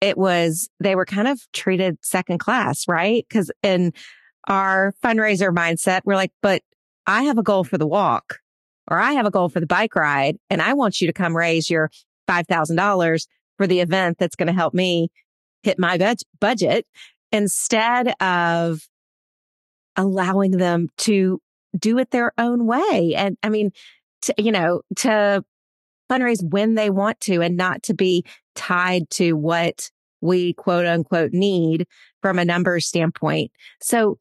It 0.00 0.18
was, 0.18 0.68
they 0.80 0.94
were 0.94 1.06
kind 1.06 1.28
of 1.28 1.40
treated 1.52 1.98
second 2.02 2.38
class, 2.38 2.86
right? 2.88 3.24
Because 3.28 3.50
in 3.62 3.92
our 4.48 4.92
fundraiser 5.02 5.54
mindset, 5.54 6.00
we're 6.04 6.14
like, 6.14 6.32
but 6.42 6.62
I 7.06 7.24
have 7.24 7.38
a 7.38 7.42
goal 7.42 7.64
for 7.64 7.78
the 7.78 7.86
walk 7.86 8.40
or 8.88 8.98
I 8.98 9.12
have 9.12 9.26
a 9.26 9.30
goal 9.30 9.48
for 9.48 9.60
the 9.60 9.66
bike 9.66 9.94
ride 9.94 10.36
and 10.50 10.60
I 10.60 10.74
want 10.74 11.00
you 11.00 11.06
to 11.06 11.12
come 11.12 11.36
raise 11.36 11.70
your 11.70 11.90
$5,000 12.28 13.26
for 13.56 13.66
the 13.66 13.80
event 13.80 14.18
that's 14.18 14.36
going 14.36 14.48
to 14.48 14.52
help 14.52 14.74
me 14.74 15.08
hit 15.62 15.78
my 15.78 15.98
bud- 15.98 16.18
budget 16.40 16.86
instead 17.32 18.14
of 18.20 18.80
allowing 19.96 20.52
them 20.52 20.88
to 20.98 21.40
do 21.76 21.98
it 21.98 22.10
their 22.10 22.32
own 22.38 22.66
way. 22.66 23.14
And 23.16 23.36
I 23.42 23.48
mean, 23.48 23.70
to, 24.22 24.34
you 24.38 24.52
know, 24.52 24.82
to 24.96 25.44
fundraise 26.10 26.42
when 26.42 26.74
they 26.74 26.90
want 26.90 27.20
to 27.22 27.42
and 27.42 27.56
not 27.56 27.82
to 27.84 27.94
be 27.94 28.24
tied 28.54 29.10
to 29.10 29.32
what 29.32 29.90
we 30.20 30.54
quote 30.54 30.86
unquote 30.86 31.32
need 31.32 31.86
from 32.22 32.38
a 32.38 32.44
numbers 32.44 32.86
standpoint. 32.86 33.50
So 33.82 34.18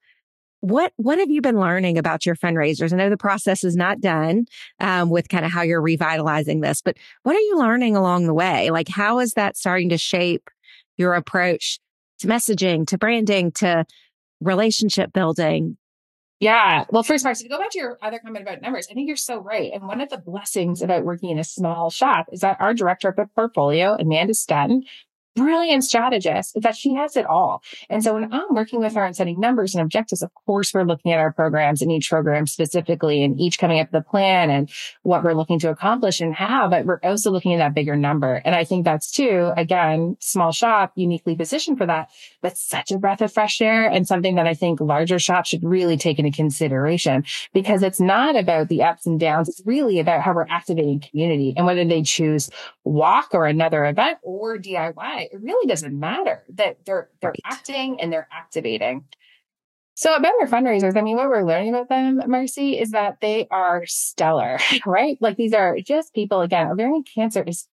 what 0.65 0.93
what 0.98 1.19
have 1.19 1.29
you 1.29 1.41
been 1.41 1.60
learning 1.60 1.98
about 1.98 2.25
your 2.25 2.36
fundraisers? 2.36 2.91
I 2.91 2.98
know 2.98 3.10
the 3.10 3.17
process 3.17 3.63
is 3.63 3.75
not 3.75 4.01
done 4.01 4.45
um, 4.79 5.10
with 5.10 5.29
kind 5.29 5.45
of 5.45 5.51
how 5.51 5.62
you're 5.62 5.81
revitalizing 5.81 6.62
this, 6.62 6.81
but 6.81 6.98
what 7.24 7.36
are 7.36 7.39
you 7.39 7.60
learning 7.60 7.95
along 7.95 8.25
the 8.25 8.34
way? 8.34 8.72
Like, 8.72 8.89
how 8.89 9.19
is 9.19 9.34
that 9.34 9.57
starting 9.57 9.89
to 9.89 9.98
shape 9.98 10.50
your 10.98 11.13
approach 11.13 11.79
to 12.19 12.27
messaging, 12.27 12.88
to 12.88 12.98
branding, 12.98 13.51
to 13.53 13.86
relationship 14.41 15.13
building? 15.13 15.77
Yeah. 16.39 16.86
Well, 16.89 17.03
first, 17.03 17.24
Marcie, 17.24 17.43
to 17.43 17.50
go 17.50 17.57
back 17.57 17.72
to 17.72 17.79
your 17.79 17.98
other 18.01 18.19
comment 18.19 18.43
about 18.43 18.62
numbers, 18.62 18.88
I 18.91 18.93
think 18.93 19.07
you're 19.07 19.15
so 19.15 19.38
right. 19.38 19.72
And 19.74 19.88
one 19.88 20.01
of 20.01 20.10
the 20.10 20.17
blessings 20.17 20.81
about 20.81 21.05
working 21.05 21.29
in 21.29 21.39
a 21.39 21.45
small 21.45 21.89
shop 21.89 22.27
is 22.31 22.41
that 22.41 22.60
our 22.60 22.74
director 22.74 23.07
of 23.07 23.15
the 23.15 23.27
portfolio, 23.36 23.95
Amanda 23.98 24.34
Statton, 24.34 24.81
brilliant 25.35 25.83
strategist 25.83 26.57
that 26.61 26.75
she 26.75 26.93
has 26.93 27.15
it 27.15 27.25
all. 27.25 27.61
And 27.89 28.03
so 28.03 28.13
when 28.13 28.31
I'm 28.31 28.53
working 28.53 28.79
with 28.79 28.95
her 28.95 29.03
and 29.03 29.15
setting 29.15 29.39
numbers 29.39 29.75
and 29.75 29.81
objectives, 29.81 30.21
of 30.21 30.31
course, 30.45 30.73
we're 30.73 30.83
looking 30.83 31.11
at 31.11 31.19
our 31.19 31.31
programs 31.31 31.81
and 31.81 31.91
each 31.91 32.09
program 32.09 32.47
specifically 32.47 33.23
and 33.23 33.39
each 33.39 33.59
coming 33.59 33.79
up 33.79 33.91
with 33.91 34.01
a 34.01 34.09
plan 34.09 34.49
and 34.49 34.69
what 35.03 35.23
we're 35.23 35.33
looking 35.33 35.59
to 35.59 35.69
accomplish 35.69 36.21
and 36.21 36.33
how, 36.33 36.69
but 36.69 36.85
we're 36.85 36.99
also 37.03 37.31
looking 37.31 37.53
at 37.53 37.57
that 37.57 37.75
bigger 37.75 37.95
number. 37.95 38.41
And 38.45 38.55
I 38.55 38.63
think 38.63 38.85
that's 38.85 39.11
too, 39.11 39.51
again, 39.57 40.17
small 40.19 40.51
shop, 40.51 40.93
uniquely 40.95 41.35
positioned 41.35 41.77
for 41.77 41.85
that, 41.85 42.09
but 42.41 42.57
such 42.57 42.91
a 42.91 42.97
breath 42.97 43.21
of 43.21 43.31
fresh 43.31 43.61
air 43.61 43.87
and 43.89 44.07
something 44.07 44.35
that 44.35 44.47
I 44.47 44.53
think 44.53 44.79
larger 44.79 45.19
shops 45.19 45.49
should 45.49 45.63
really 45.63 45.97
take 45.97 46.19
into 46.19 46.31
consideration 46.31 47.23
because 47.53 47.83
it's 47.83 47.99
not 47.99 48.35
about 48.35 48.69
the 48.69 48.83
ups 48.83 49.05
and 49.05 49.19
downs. 49.19 49.49
It's 49.49 49.61
really 49.65 49.99
about 49.99 50.21
how 50.21 50.33
we're 50.33 50.47
activating 50.47 51.01
community 51.01 51.53
and 51.55 51.65
whether 51.65 51.85
they 51.85 52.03
choose 52.03 52.49
walk 52.85 53.29
or 53.33 53.47
another 53.47 53.83
event 53.83 54.19
or 54.21 54.57
DIY 54.57 55.27
it 55.31 55.41
really 55.41 55.67
doesn't 55.67 55.99
matter 55.99 56.43
that 56.49 56.85
they're 56.85 57.09
they're 57.19 57.31
right. 57.31 57.39
acting 57.43 57.99
and 57.99 58.13
they're 58.13 58.29
activating. 58.31 59.05
So 59.97 60.13
about 60.13 60.33
our 60.41 60.47
fundraisers, 60.47 60.97
I 60.97 61.01
mean, 61.01 61.15
what 61.15 61.29
we're 61.29 61.47
learning 61.47 61.69
about 61.69 61.87
them, 61.87 62.21
Marcie, 62.27 62.79
is 62.79 62.91
that 62.91 63.21
they 63.21 63.47
are 63.49 63.85
stellar, 63.85 64.59
right? 64.85 65.17
Like 65.21 65.37
these 65.37 65.53
are 65.53 65.77
just 65.79 66.13
people. 66.13 66.41
Again, 66.41 66.67
ovarian 66.67 67.03
cancer 67.03 67.43
is 67.43 67.67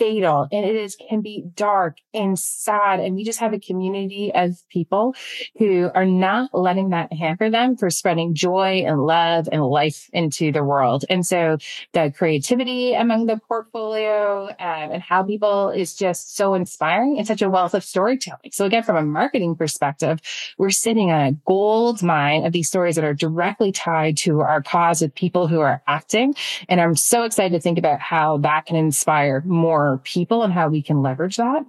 fatal 0.00 0.48
and 0.50 0.64
it 0.64 0.74
is 0.74 0.96
can 0.96 1.20
be 1.20 1.44
dark 1.54 1.98
and 2.14 2.38
sad. 2.38 3.00
And 3.00 3.14
we 3.14 3.22
just 3.22 3.38
have 3.38 3.52
a 3.52 3.60
community 3.60 4.32
of 4.34 4.56
people 4.70 5.14
who 5.58 5.90
are 5.94 6.06
not 6.06 6.50
letting 6.54 6.88
that 6.90 7.12
hamper 7.12 7.50
them 7.50 7.76
for 7.76 7.90
spreading 7.90 8.34
joy 8.34 8.82
and 8.86 8.98
love 9.02 9.46
and 9.52 9.62
life 9.62 10.08
into 10.14 10.52
the 10.52 10.64
world. 10.64 11.04
And 11.10 11.24
so 11.24 11.58
the 11.92 12.12
creativity 12.16 12.94
among 12.94 13.26
the 13.26 13.38
portfolio 13.46 14.48
um, 14.48 14.56
and 14.58 15.02
how 15.02 15.22
people 15.22 15.68
is 15.68 15.94
just 15.94 16.34
so 16.34 16.54
inspiring 16.54 17.18
and 17.18 17.26
such 17.26 17.42
a 17.42 17.50
wealth 17.50 17.74
of 17.74 17.84
storytelling. 17.84 18.52
So 18.52 18.64
again 18.64 18.82
from 18.82 18.96
a 18.96 19.02
marketing 19.02 19.54
perspective 19.54 20.20
we're 20.56 20.70
sitting 20.70 21.10
on 21.10 21.20
a 21.20 21.32
gold 21.46 22.02
mine 22.02 22.46
of 22.46 22.52
these 22.52 22.68
stories 22.68 22.94
that 22.94 23.04
are 23.04 23.12
directly 23.12 23.70
tied 23.70 24.16
to 24.18 24.40
our 24.40 24.62
cause 24.62 25.02
with 25.02 25.14
people 25.14 25.46
who 25.46 25.60
are 25.60 25.82
acting. 25.86 26.34
And 26.70 26.80
i'm 26.80 26.96
so 26.96 27.24
excited 27.24 27.52
to 27.52 27.60
think 27.60 27.78
about 27.78 28.00
how 28.00 28.38
that 28.38 28.64
can 28.64 28.76
inspire 28.76 29.42
more 29.44 29.89
people 29.98 30.42
and 30.42 30.52
how 30.52 30.68
we 30.68 30.82
can 30.82 31.02
leverage 31.02 31.36
that. 31.36 31.64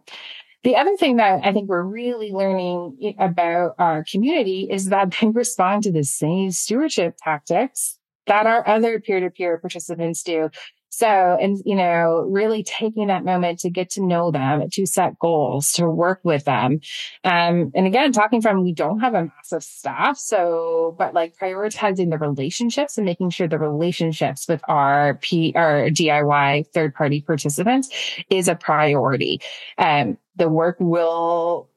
The 0.64 0.76
other 0.76 0.96
thing 0.96 1.18
that 1.18 1.42
I 1.44 1.54
think 1.54 1.70
we're 1.70 1.82
really 1.82 2.32
learning 2.32 3.16
about 3.18 3.76
our 3.80 4.04
community 4.04 4.68
is 4.70 4.88
that 4.88 5.16
they 5.22 5.28
respond 5.28 5.84
to 5.84 5.92
the 5.92 6.04
same 6.04 6.52
stewardship 6.52 7.18
tactics 7.24 7.98
that 8.28 8.46
our 8.46 8.68
other 8.68 9.00
peer-to-peer 9.00 9.58
participants 9.58 10.24
do. 10.24 10.50
So, 10.94 11.08
and, 11.08 11.58
you 11.66 11.76
know, 11.76 12.28
really 12.30 12.64
taking 12.64 13.08
that 13.08 13.24
moment 13.24 13.60
to 13.60 13.70
get 13.70 13.92
to 13.92 14.06
know 14.06 14.30
them, 14.30 14.70
to 14.74 14.86
set 14.86 15.18
goals, 15.18 15.72
to 15.74 15.90
work 15.90 16.20
with 16.24 16.44
them. 16.44 16.82
Um, 17.24 17.72
and 17.74 17.88
again, 17.88 18.12
talking 18.12 18.42
from, 18.42 18.62
we 18.62 18.74
don't 18.74 19.00
have 19.00 19.14
a 19.14 19.32
massive 19.38 19.64
staff. 19.64 20.18
So, 20.18 20.94
but 21.00 21.14
like 21.14 21.38
prioritizing 21.38 22.10
the 22.10 22.18
relationships 22.18 22.98
and 22.98 23.06
making 23.06 23.30
sure 23.30 23.48
the 23.48 23.58
relationships 23.58 24.50
with 24.50 24.62
our 24.68 25.16
P, 25.22 25.54
our 25.56 25.90
DIY 25.90 26.68
third 26.74 26.94
party 26.94 27.22
participants 27.22 27.90
is 28.30 28.50
a 28.50 28.56
priority. 28.56 29.40
Um, 29.78 30.18
the 30.36 30.50
work 30.50 30.76
will 30.80 31.70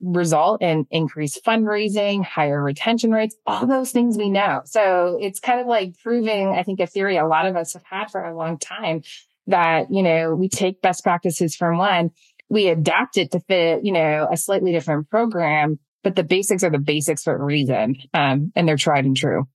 result 0.00 0.62
in 0.62 0.86
increased 0.90 1.44
fundraising, 1.44 2.24
higher 2.24 2.62
retention 2.62 3.10
rates, 3.10 3.36
all 3.46 3.66
those 3.66 3.92
things 3.92 4.16
we 4.16 4.30
know. 4.30 4.62
So 4.64 5.18
it's 5.20 5.40
kind 5.40 5.60
of 5.60 5.66
like 5.66 5.98
proving, 6.02 6.48
I 6.48 6.62
think, 6.62 6.80
a 6.80 6.86
theory 6.86 7.16
a 7.16 7.26
lot 7.26 7.46
of 7.46 7.56
us 7.56 7.74
have 7.74 7.84
had 7.84 8.10
for 8.10 8.24
a 8.24 8.36
long 8.36 8.58
time 8.58 9.02
that, 9.46 9.90
you 9.90 10.02
know, 10.02 10.34
we 10.34 10.48
take 10.48 10.80
best 10.80 11.02
practices 11.02 11.54
from 11.56 11.78
one, 11.78 12.10
we 12.48 12.68
adapt 12.68 13.16
it 13.16 13.30
to 13.32 13.40
fit, 13.40 13.84
you 13.84 13.92
know, 13.92 14.28
a 14.30 14.36
slightly 14.36 14.72
different 14.72 15.08
program, 15.10 15.78
but 16.02 16.16
the 16.16 16.24
basics 16.24 16.64
are 16.64 16.70
the 16.70 16.78
basics 16.78 17.22
for 17.22 17.34
a 17.34 17.44
reason. 17.44 17.96
Um, 18.14 18.52
and 18.56 18.66
they're 18.66 18.76
tried 18.76 19.04
and 19.04 19.16
true. 19.16 19.46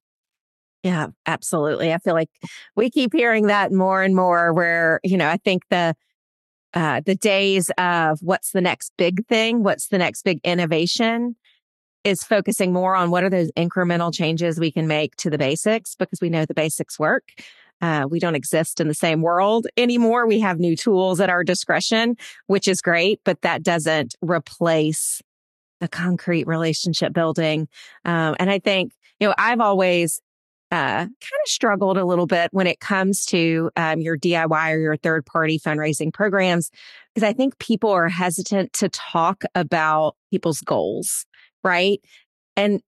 Yeah, 0.84 1.08
absolutely. 1.26 1.92
I 1.92 1.98
feel 1.98 2.14
like 2.14 2.30
we 2.76 2.92
keep 2.92 3.12
hearing 3.12 3.48
that 3.48 3.72
more 3.72 4.04
and 4.04 4.16
more 4.16 4.54
where, 4.54 5.00
you 5.04 5.18
know, 5.18 5.28
I 5.28 5.38
think 5.38 5.64
the 5.72 5.96
uh, 6.76 7.02
the 7.06 7.16
days 7.16 7.72
of 7.78 8.20
what's 8.22 8.52
the 8.52 8.62
next 8.62 8.92
big 8.98 9.26
thing, 9.28 9.64
what's 9.64 9.88
the 9.88 9.98
next 9.98 10.24
big 10.24 10.40
innovation 10.44 11.36
is 12.04 12.24
focusing 12.24 12.72
more 12.72 12.96
on 12.96 13.10
what 13.10 13.24
are 13.24 13.30
those 13.30 13.52
incremental 13.54 14.14
changes 14.14 14.60
we 14.60 14.72
can 14.72 14.88
make 14.88 15.16
to 15.16 15.30
the 15.30 15.38
basics 15.38 15.96
because 15.96 16.22
we 16.22 16.30
know 16.30 16.46
the 16.46 16.54
basics 16.54 17.00
work. 17.00 17.24
Uh, 17.82 18.06
we 18.10 18.20
don't 18.20 18.36
exist 18.36 18.80
in 18.80 18.88
the 18.88 18.94
same 18.94 19.22
world 19.22 19.68
anymore. 19.76 20.28
We 20.28 20.40
have 20.40 20.60
new 20.60 20.76
tools 20.76 21.20
at 21.20 21.30
our 21.30 21.44
discretion, 21.44 22.16
which 22.48 22.68
is 22.68 22.82
great, 22.82 23.20
but 23.26 23.42
that 23.42 23.64
doesn't 23.64 24.16
replace 24.22 25.22
the 25.82 25.88
concrete 25.88 26.48
relationship 26.48 27.12
building. 27.12 27.68
Um, 28.06 28.36
and 28.40 28.50
I 28.50 28.60
think, 28.60 28.94
you 29.20 29.28
know, 29.28 29.34
I've 29.38 29.60
always 29.60 30.22
uh, 30.72 31.06
kind 31.06 31.12
of 31.12 31.48
struggled 31.48 31.98
a 31.98 32.06
little 32.06 32.28
bit 32.28 32.50
when 32.52 32.68
it 32.68 32.80
comes 32.80 33.26
to 33.26 33.70
um, 33.76 34.00
your 34.00 34.18
DIY 34.18 34.74
or 34.74 34.80
your 34.80 34.98
third 34.98 35.26
party 35.26 35.60
fundraising 35.60 36.14
programs, 36.14 36.72
because 37.14 37.28
I 37.28 37.34
think 37.34 37.60
people 37.60 37.92
are 37.92 38.10
hesitant 38.10 38.74
to 38.74 38.90
talk 38.90 39.44
about 39.54 40.16
people's 40.32 40.62
goals, 40.62 41.26
right? 41.64 42.02
And 42.58 42.82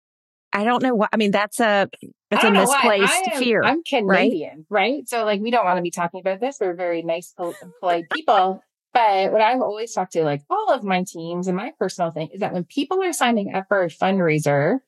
I 0.53 0.63
don't 0.63 0.81
know 0.81 0.95
what, 0.95 1.09
I 1.13 1.17
mean, 1.17 1.31
that's 1.31 1.59
a, 1.59 1.89
that's 2.31 2.43
a 2.43 2.51
misplaced 2.51 3.27
am, 3.33 3.39
fear. 3.41 3.63
I'm 3.63 3.83
Canadian, 3.83 4.65
right? 4.69 4.95
right? 4.95 5.09
So 5.09 5.23
like, 5.23 5.41
we 5.41 5.51
don't 5.51 5.65
want 5.65 5.77
to 5.77 5.83
be 5.83 5.91
talking 5.91 6.19
about 6.19 6.39
this. 6.39 6.57
We're 6.59 6.73
very 6.73 7.03
nice, 7.03 7.33
polite 7.79 8.09
people. 8.11 8.61
But 8.93 9.31
what 9.31 9.41
I've 9.41 9.61
always 9.61 9.93
talked 9.93 10.13
to 10.13 10.23
like 10.23 10.41
all 10.49 10.73
of 10.73 10.83
my 10.83 11.03
teams 11.03 11.47
and 11.47 11.55
my 11.55 11.71
personal 11.77 12.09
thing 12.09 12.29
is 12.33 12.39
that 12.39 12.53
when 12.53 12.63
people 12.63 13.03
are 13.03 13.13
signing 13.13 13.53
up 13.53 13.67
for 13.67 13.83
a 13.83 13.89
fundraiser, 13.89 14.79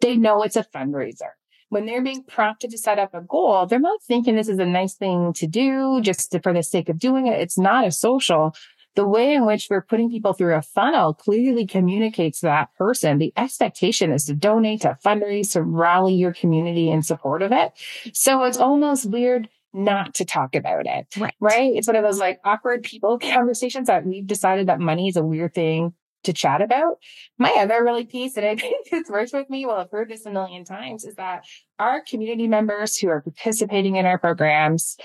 they 0.00 0.16
know 0.16 0.42
it's 0.42 0.56
a 0.56 0.64
fundraiser. 0.64 1.30
When 1.68 1.86
they're 1.86 2.02
being 2.02 2.22
prompted 2.22 2.70
to 2.70 2.78
set 2.78 2.98
up 2.98 3.12
a 3.12 3.20
goal, 3.20 3.66
they're 3.66 3.78
not 3.78 4.02
thinking 4.02 4.36
this 4.36 4.48
is 4.48 4.58
a 4.58 4.66
nice 4.66 4.94
thing 4.94 5.32
to 5.34 5.46
do 5.46 6.00
just 6.00 6.32
to, 6.32 6.40
for 6.40 6.52
the 6.52 6.62
sake 6.62 6.88
of 6.88 6.98
doing 6.98 7.26
it. 7.26 7.40
It's 7.40 7.58
not 7.58 7.86
a 7.86 7.90
social. 7.90 8.54
The 8.94 9.06
way 9.06 9.34
in 9.34 9.44
which 9.44 9.66
we're 9.68 9.82
putting 9.82 10.10
people 10.10 10.32
through 10.32 10.54
a 10.54 10.62
funnel 10.62 11.12
clearly 11.12 11.66
communicates 11.66 12.40
to 12.40 12.46
that 12.46 12.74
person. 12.78 13.18
The 13.18 13.32
expectation 13.36 14.10
is 14.10 14.24
to 14.24 14.34
donate, 14.34 14.82
to 14.82 14.96
fundraise, 15.04 15.52
to 15.52 15.62
rally 15.62 16.14
your 16.14 16.32
community 16.32 16.90
in 16.90 17.02
support 17.02 17.42
of 17.42 17.52
it. 17.52 17.72
So 18.14 18.44
it's 18.44 18.56
almost 18.56 19.10
weird 19.10 19.48
not 19.74 20.14
to 20.14 20.24
talk 20.24 20.54
about 20.54 20.86
it. 20.86 21.06
Right. 21.18 21.34
Right. 21.40 21.72
It's 21.74 21.86
one 21.86 21.96
of 21.96 22.04
those 22.04 22.18
like 22.18 22.40
awkward 22.44 22.82
people 22.82 23.18
conversations 23.22 23.88
that 23.88 24.06
we've 24.06 24.26
decided 24.26 24.68
that 24.68 24.80
money 24.80 25.08
is 25.08 25.16
a 25.16 25.22
weird 25.22 25.54
thing 25.54 25.92
to 26.26 26.32
chat 26.32 26.62
about. 26.62 26.98
My 27.38 27.54
other 27.58 27.82
really 27.82 28.04
piece, 28.04 28.36
and 28.36 28.46
I 28.46 28.56
think 28.56 28.86
it's 28.92 29.10
worked 29.10 29.32
with 29.32 29.50
me, 29.50 29.66
well, 29.66 29.78
I've 29.78 29.90
heard 29.90 30.08
this 30.08 30.26
a 30.26 30.30
million 30.30 30.64
times, 30.64 31.04
is 31.04 31.16
that 31.16 31.44
our 31.78 32.02
community 32.02 32.46
members 32.46 32.96
who 32.96 33.08
are 33.08 33.22
participating 33.22 33.96
in 33.96 34.06
our 34.06 34.18
programs, 34.18 34.96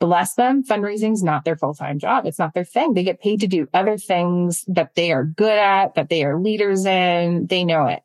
bless 0.00 0.34
them, 0.34 0.64
fundraising 0.64 1.12
is 1.12 1.22
not 1.22 1.44
their 1.44 1.56
full-time 1.56 1.98
job. 1.98 2.24
It's 2.26 2.38
not 2.38 2.54
their 2.54 2.64
thing. 2.64 2.94
They 2.94 3.04
get 3.04 3.20
paid 3.20 3.40
to 3.40 3.46
do 3.46 3.68
other 3.74 3.98
things 3.98 4.64
that 4.68 4.94
they 4.94 5.12
are 5.12 5.24
good 5.24 5.58
at, 5.58 5.94
that 5.94 6.08
they 6.08 6.24
are 6.24 6.40
leaders 6.40 6.86
in. 6.86 7.46
They 7.48 7.64
know 7.64 7.86
it 7.86 8.02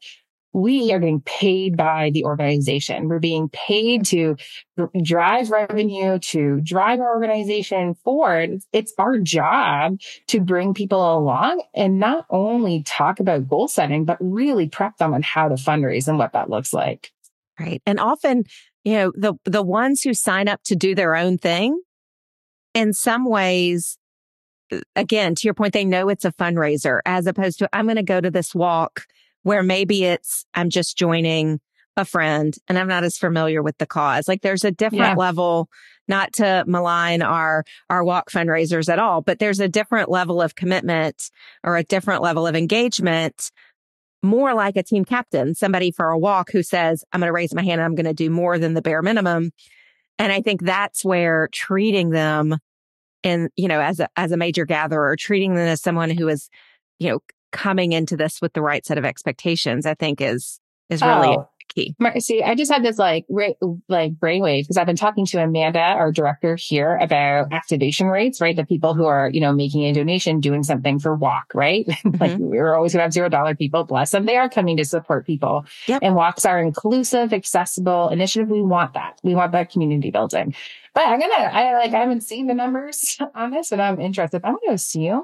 we 0.53 0.93
are 0.93 0.99
getting 0.99 1.21
paid 1.21 1.75
by 1.75 2.11
the 2.11 2.23
organization. 2.23 3.09
We're 3.09 3.19
being 3.19 3.49
paid 3.49 4.05
to 4.07 4.37
drive 5.01 5.49
revenue, 5.49 6.19
to 6.19 6.61
drive 6.61 6.99
our 6.99 7.15
organization 7.15 7.95
forward. 7.95 8.59
It's 8.71 8.93
our 8.99 9.17
job 9.17 9.99
to 10.27 10.39
bring 10.39 10.73
people 10.73 11.17
along 11.17 11.63
and 11.73 11.99
not 11.99 12.25
only 12.29 12.83
talk 12.83 13.19
about 13.19 13.49
goal 13.49 13.67
setting, 13.67 14.05
but 14.05 14.17
really 14.19 14.69
prep 14.69 14.97
them 14.97 15.13
on 15.13 15.23
how 15.23 15.49
to 15.49 15.55
fundraise 15.55 16.07
and 16.07 16.19
what 16.19 16.33
that 16.33 16.49
looks 16.49 16.71
like. 16.71 17.11
Right. 17.59 17.81
And 17.85 17.99
often, 17.99 18.43
you 18.83 18.93
know, 18.93 19.11
the, 19.15 19.33
the 19.45 19.63
ones 19.63 20.01
who 20.01 20.13
sign 20.13 20.47
up 20.47 20.61
to 20.65 20.75
do 20.75 20.93
their 20.93 21.15
own 21.15 21.37
thing, 21.37 21.81
in 22.73 22.93
some 22.93 23.25
ways, 23.25 23.97
uh, 24.71 24.79
again, 24.95 25.35
to 25.35 25.41
your 25.45 25.53
point, 25.53 25.73
they 25.73 25.85
know 25.85 26.09
it's 26.09 26.25
a 26.25 26.31
fundraiser 26.31 26.99
as 27.05 27.27
opposed 27.27 27.59
to, 27.59 27.69
I'm 27.73 27.85
going 27.85 27.97
to 27.97 28.03
go 28.03 28.21
to 28.21 28.31
this 28.31 28.55
walk 28.55 29.05
where 29.43 29.63
maybe 29.63 30.05
it's, 30.05 30.45
I'm 30.53 30.69
just 30.69 30.97
joining 30.97 31.59
a 31.95 32.05
friend 32.05 32.55
and 32.67 32.79
I'm 32.79 32.87
not 32.87 33.03
as 33.03 33.17
familiar 33.17 33.61
with 33.61 33.77
the 33.77 33.85
cause. 33.85 34.27
Like 34.27 34.41
there's 34.41 34.63
a 34.63 34.71
different 34.71 35.03
yeah. 35.03 35.15
level, 35.15 35.69
not 36.07 36.33
to 36.33 36.63
malign 36.67 37.21
our, 37.21 37.63
our 37.89 38.03
walk 38.03 38.31
fundraisers 38.31 38.91
at 38.91 38.99
all, 38.99 39.21
but 39.21 39.39
there's 39.39 39.59
a 39.59 39.69
different 39.69 40.09
level 40.09 40.41
of 40.41 40.55
commitment 40.55 41.29
or 41.63 41.77
a 41.77 41.83
different 41.83 42.23
level 42.23 42.47
of 42.47 42.55
engagement, 42.55 43.51
more 44.23 44.53
like 44.53 44.75
a 44.75 44.83
team 44.83 45.05
captain, 45.05 45.53
somebody 45.53 45.91
for 45.91 46.09
a 46.09 46.17
walk 46.17 46.51
who 46.51 46.63
says, 46.63 47.03
I'm 47.11 47.19
going 47.19 47.27
to 47.27 47.33
raise 47.33 47.53
my 47.53 47.63
hand 47.63 47.79
and 47.79 47.85
I'm 47.85 47.95
going 47.95 48.05
to 48.05 48.13
do 48.13 48.29
more 48.29 48.57
than 48.57 48.73
the 48.73 48.81
bare 48.81 49.01
minimum. 49.01 49.51
And 50.17 50.31
I 50.31 50.41
think 50.41 50.63
that's 50.63 51.03
where 51.05 51.49
treating 51.51 52.09
them 52.09 52.57
in, 53.21 53.49
you 53.55 53.67
know, 53.67 53.81
as 53.81 53.99
a, 53.99 54.07
as 54.15 54.31
a 54.31 54.37
major 54.37 54.65
gatherer, 54.65 55.15
treating 55.15 55.55
them 55.55 55.67
as 55.67 55.81
someone 55.81 56.09
who 56.09 56.27
is, 56.27 56.49
you 56.99 57.09
know, 57.09 57.19
coming 57.53 57.93
into 57.93 58.17
this 58.17 58.41
with 58.41 58.51
the 58.51 58.61
right 58.61 58.85
set 58.85 58.97
of 58.97 59.05
expectations, 59.05 59.85
I 59.85 59.93
think 59.93 60.19
is, 60.19 60.59
is 60.89 61.01
really 61.01 61.37
oh. 61.37 61.47
Key. 61.69 61.95
See, 62.19 62.43
I 62.43 62.53
just 62.53 62.71
had 62.71 62.83
this 62.83 62.99
like 62.99 63.25
ra- 63.29 63.53
like 63.89 64.13
brainwave 64.15 64.63
because 64.63 64.77
I've 64.77 64.85
been 64.85 64.95
talking 64.95 65.25
to 65.27 65.41
Amanda, 65.41 65.79
our 65.79 66.11
director 66.11 66.55
here, 66.55 66.97
about 66.97 67.51
activation 67.51 68.07
rates, 68.07 68.39
right? 68.39 68.55
The 68.55 68.65
people 68.65 68.93
who 68.93 69.05
are, 69.05 69.29
you 69.29 69.41
know, 69.41 69.53
making 69.53 69.83
a 69.85 69.93
donation, 69.93 70.39
doing 70.39 70.61
something 70.61 70.99
for 70.99 71.15
walk, 71.15 71.51
right? 71.53 71.85
Mm-hmm. 72.03 72.21
like 72.21 72.37
we're 72.37 72.75
always 72.75 72.91
gonna 72.91 73.03
have 73.03 73.13
zero 73.13 73.29
dollar 73.29 73.55
people. 73.55 73.85
Bless 73.85 74.11
them. 74.11 74.25
They 74.25 74.35
are 74.35 74.49
coming 74.49 74.75
to 74.77 74.85
support 74.85 75.25
people. 75.25 75.65
Yep. 75.87 76.01
And 76.03 76.15
walks 76.15 76.45
are 76.45 76.59
inclusive, 76.59 77.33
accessible 77.33 78.09
initiative. 78.09 78.49
We 78.49 78.61
want 78.61 78.93
that. 78.93 79.19
We 79.23 79.33
want 79.33 79.53
that 79.53 79.71
community 79.71 80.11
building. 80.11 80.53
But 80.93 81.07
I'm 81.07 81.19
gonna, 81.19 81.33
I 81.33 81.73
like, 81.73 81.93
I 81.93 81.99
haven't 81.99 82.21
seen 82.21 82.47
the 82.47 82.53
numbers 82.53 83.17
on 83.35 83.51
this 83.51 83.71
and 83.71 83.81
I'm 83.81 83.99
interested. 83.99 84.41
I'm 84.43 84.57
gonna 84.63 84.73
assume 84.73 85.23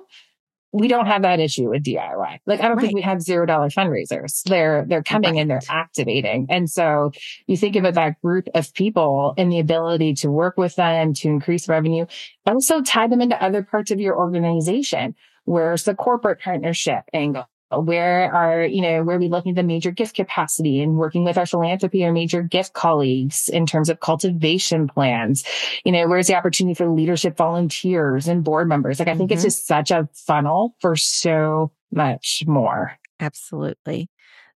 we 0.72 0.88
don't 0.88 1.08
have 1.08 1.24
that 1.24 1.40
issue 1.40 1.70
with 1.70 1.84
DIY. 1.84 2.40
Like, 2.46 2.60
I 2.62 2.68
don't 2.68 2.78
right. 2.78 2.82
think 2.82 2.96
we 2.96 3.02
have 3.02 3.22
zero 3.22 3.46
dollar 3.46 3.70
fundraisers. 3.70 4.44
They're, 4.44 4.86
they're 4.88 5.04
coming 5.04 5.34
right. 5.34 5.42
and 5.42 5.50
they're 5.50 5.62
activating. 5.68 6.46
And 6.50 6.70
so 6.70 7.12
you 7.48 7.58
think 7.58 7.76
about 7.76 7.96
that 7.96 8.22
group 8.22 8.48
of 8.54 8.74
people 8.74 9.34
and 9.38 9.52
the 9.52 9.60
ability 9.60 10.14
to 10.16 10.30
work 10.30 10.58
with 10.58 10.76
them 10.76 11.14
to 11.16 11.28
increase 11.28 11.68
revenue, 11.68 12.06
also 12.46 12.82
tie 12.82 13.08
them 13.08 13.22
into 13.22 13.42
other 13.42 13.64
parts 13.64 13.90
of 13.90 14.00
your 14.00 14.18
organization. 14.18 15.16
Where's 15.46 15.86
the 15.86 15.96
corporate 15.96 16.40
partnership 16.40 17.04
angle? 17.14 17.50
Where 17.72 18.34
are, 18.34 18.64
you 18.64 18.82
know, 18.82 19.04
where 19.04 19.18
are 19.18 19.20
we 19.20 19.30
looking 19.30 19.52
at 19.52 19.56
the 19.56 19.64
major 19.64 19.92
gift 19.92 20.16
capacity 20.16 20.82
and 20.82 20.98
working 20.98 21.24
with 21.24 21.38
our 21.38 21.46
philanthropy 21.46 22.04
or 22.04 22.12
major 22.12 22.42
gift 22.42 22.74
colleagues 22.74 23.48
in 23.50 23.66
terms 23.66 23.90
of 23.90 24.00
cultivation 24.00 24.88
plans? 24.88 25.44
You 25.86 25.92
know, 25.92 26.08
where's 26.08 26.28
the 26.28 26.36
opportunity 26.36 26.74
for 26.74 26.90
leadership 26.90 27.38
volunteers 27.38 28.28
and 28.28 28.44
board 28.44 28.68
members? 28.68 29.00
Like, 29.00 29.08
I 29.08 29.16
think 29.16 29.30
mm-hmm. 29.30 29.36
it's 29.36 29.44
just 29.44 29.68
such 29.68 29.92
a 29.92 30.10
funnel 30.14 30.76
for 30.80 30.96
so 30.96 31.72
much 31.92 32.44
more. 32.48 32.98
Absolutely. 33.20 34.10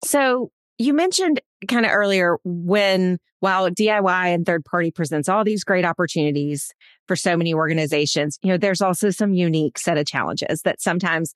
So 0.05 0.51
you 0.79 0.95
mentioned 0.95 1.41
kind 1.69 1.85
of 1.85 1.93
earlier 1.93 2.39
when 2.45 3.19
while 3.41 3.71
DIY 3.71 4.35
and 4.35 4.47
third 4.47 4.65
party 4.65 4.91
presents 4.91 5.29
all 5.29 5.45
these 5.45 5.65
great 5.65 5.85
opportunities 5.85 6.73
for 7.07 7.17
so 7.17 7.37
many 7.37 7.53
organizations, 7.55 8.39
you 8.43 8.51
know, 8.51 8.57
there's 8.57 8.83
also 8.83 9.11
some 9.11 9.35
unique 9.35 9.79
set 9.79 9.99
of 9.99 10.07
challenges 10.07 10.63
that 10.63 10.81
sometimes 10.81 11.35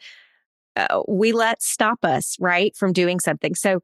uh, 0.77 1.03
we 1.09 1.33
let 1.33 1.63
stop 1.63 2.05
us, 2.05 2.37
right, 2.41 2.75
from 2.77 2.93
doing 2.93 3.21
something. 3.21 3.55
So, 3.55 3.81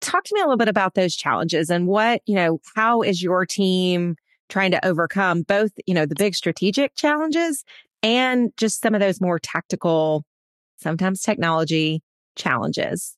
talk 0.00 0.24
to 0.24 0.34
me 0.34 0.40
a 0.40 0.44
little 0.44 0.56
bit 0.56 0.68
about 0.68 0.94
those 0.94 1.14
challenges 1.14 1.70
and 1.70 1.86
what, 1.86 2.22
you 2.26 2.34
know, 2.34 2.60
how 2.74 3.02
is 3.02 3.22
your 3.22 3.46
team 3.46 4.16
trying 4.48 4.72
to 4.72 4.84
overcome 4.84 5.42
both, 5.42 5.70
you 5.86 5.94
know, 5.94 6.06
the 6.06 6.16
big 6.16 6.34
strategic 6.34 6.94
challenges 6.96 7.64
and 8.02 8.50
just 8.56 8.82
some 8.82 8.94
of 8.94 9.00
those 9.00 9.20
more 9.20 9.38
tactical, 9.38 10.24
sometimes 10.76 11.22
technology 11.22 12.02
challenges? 12.34 13.16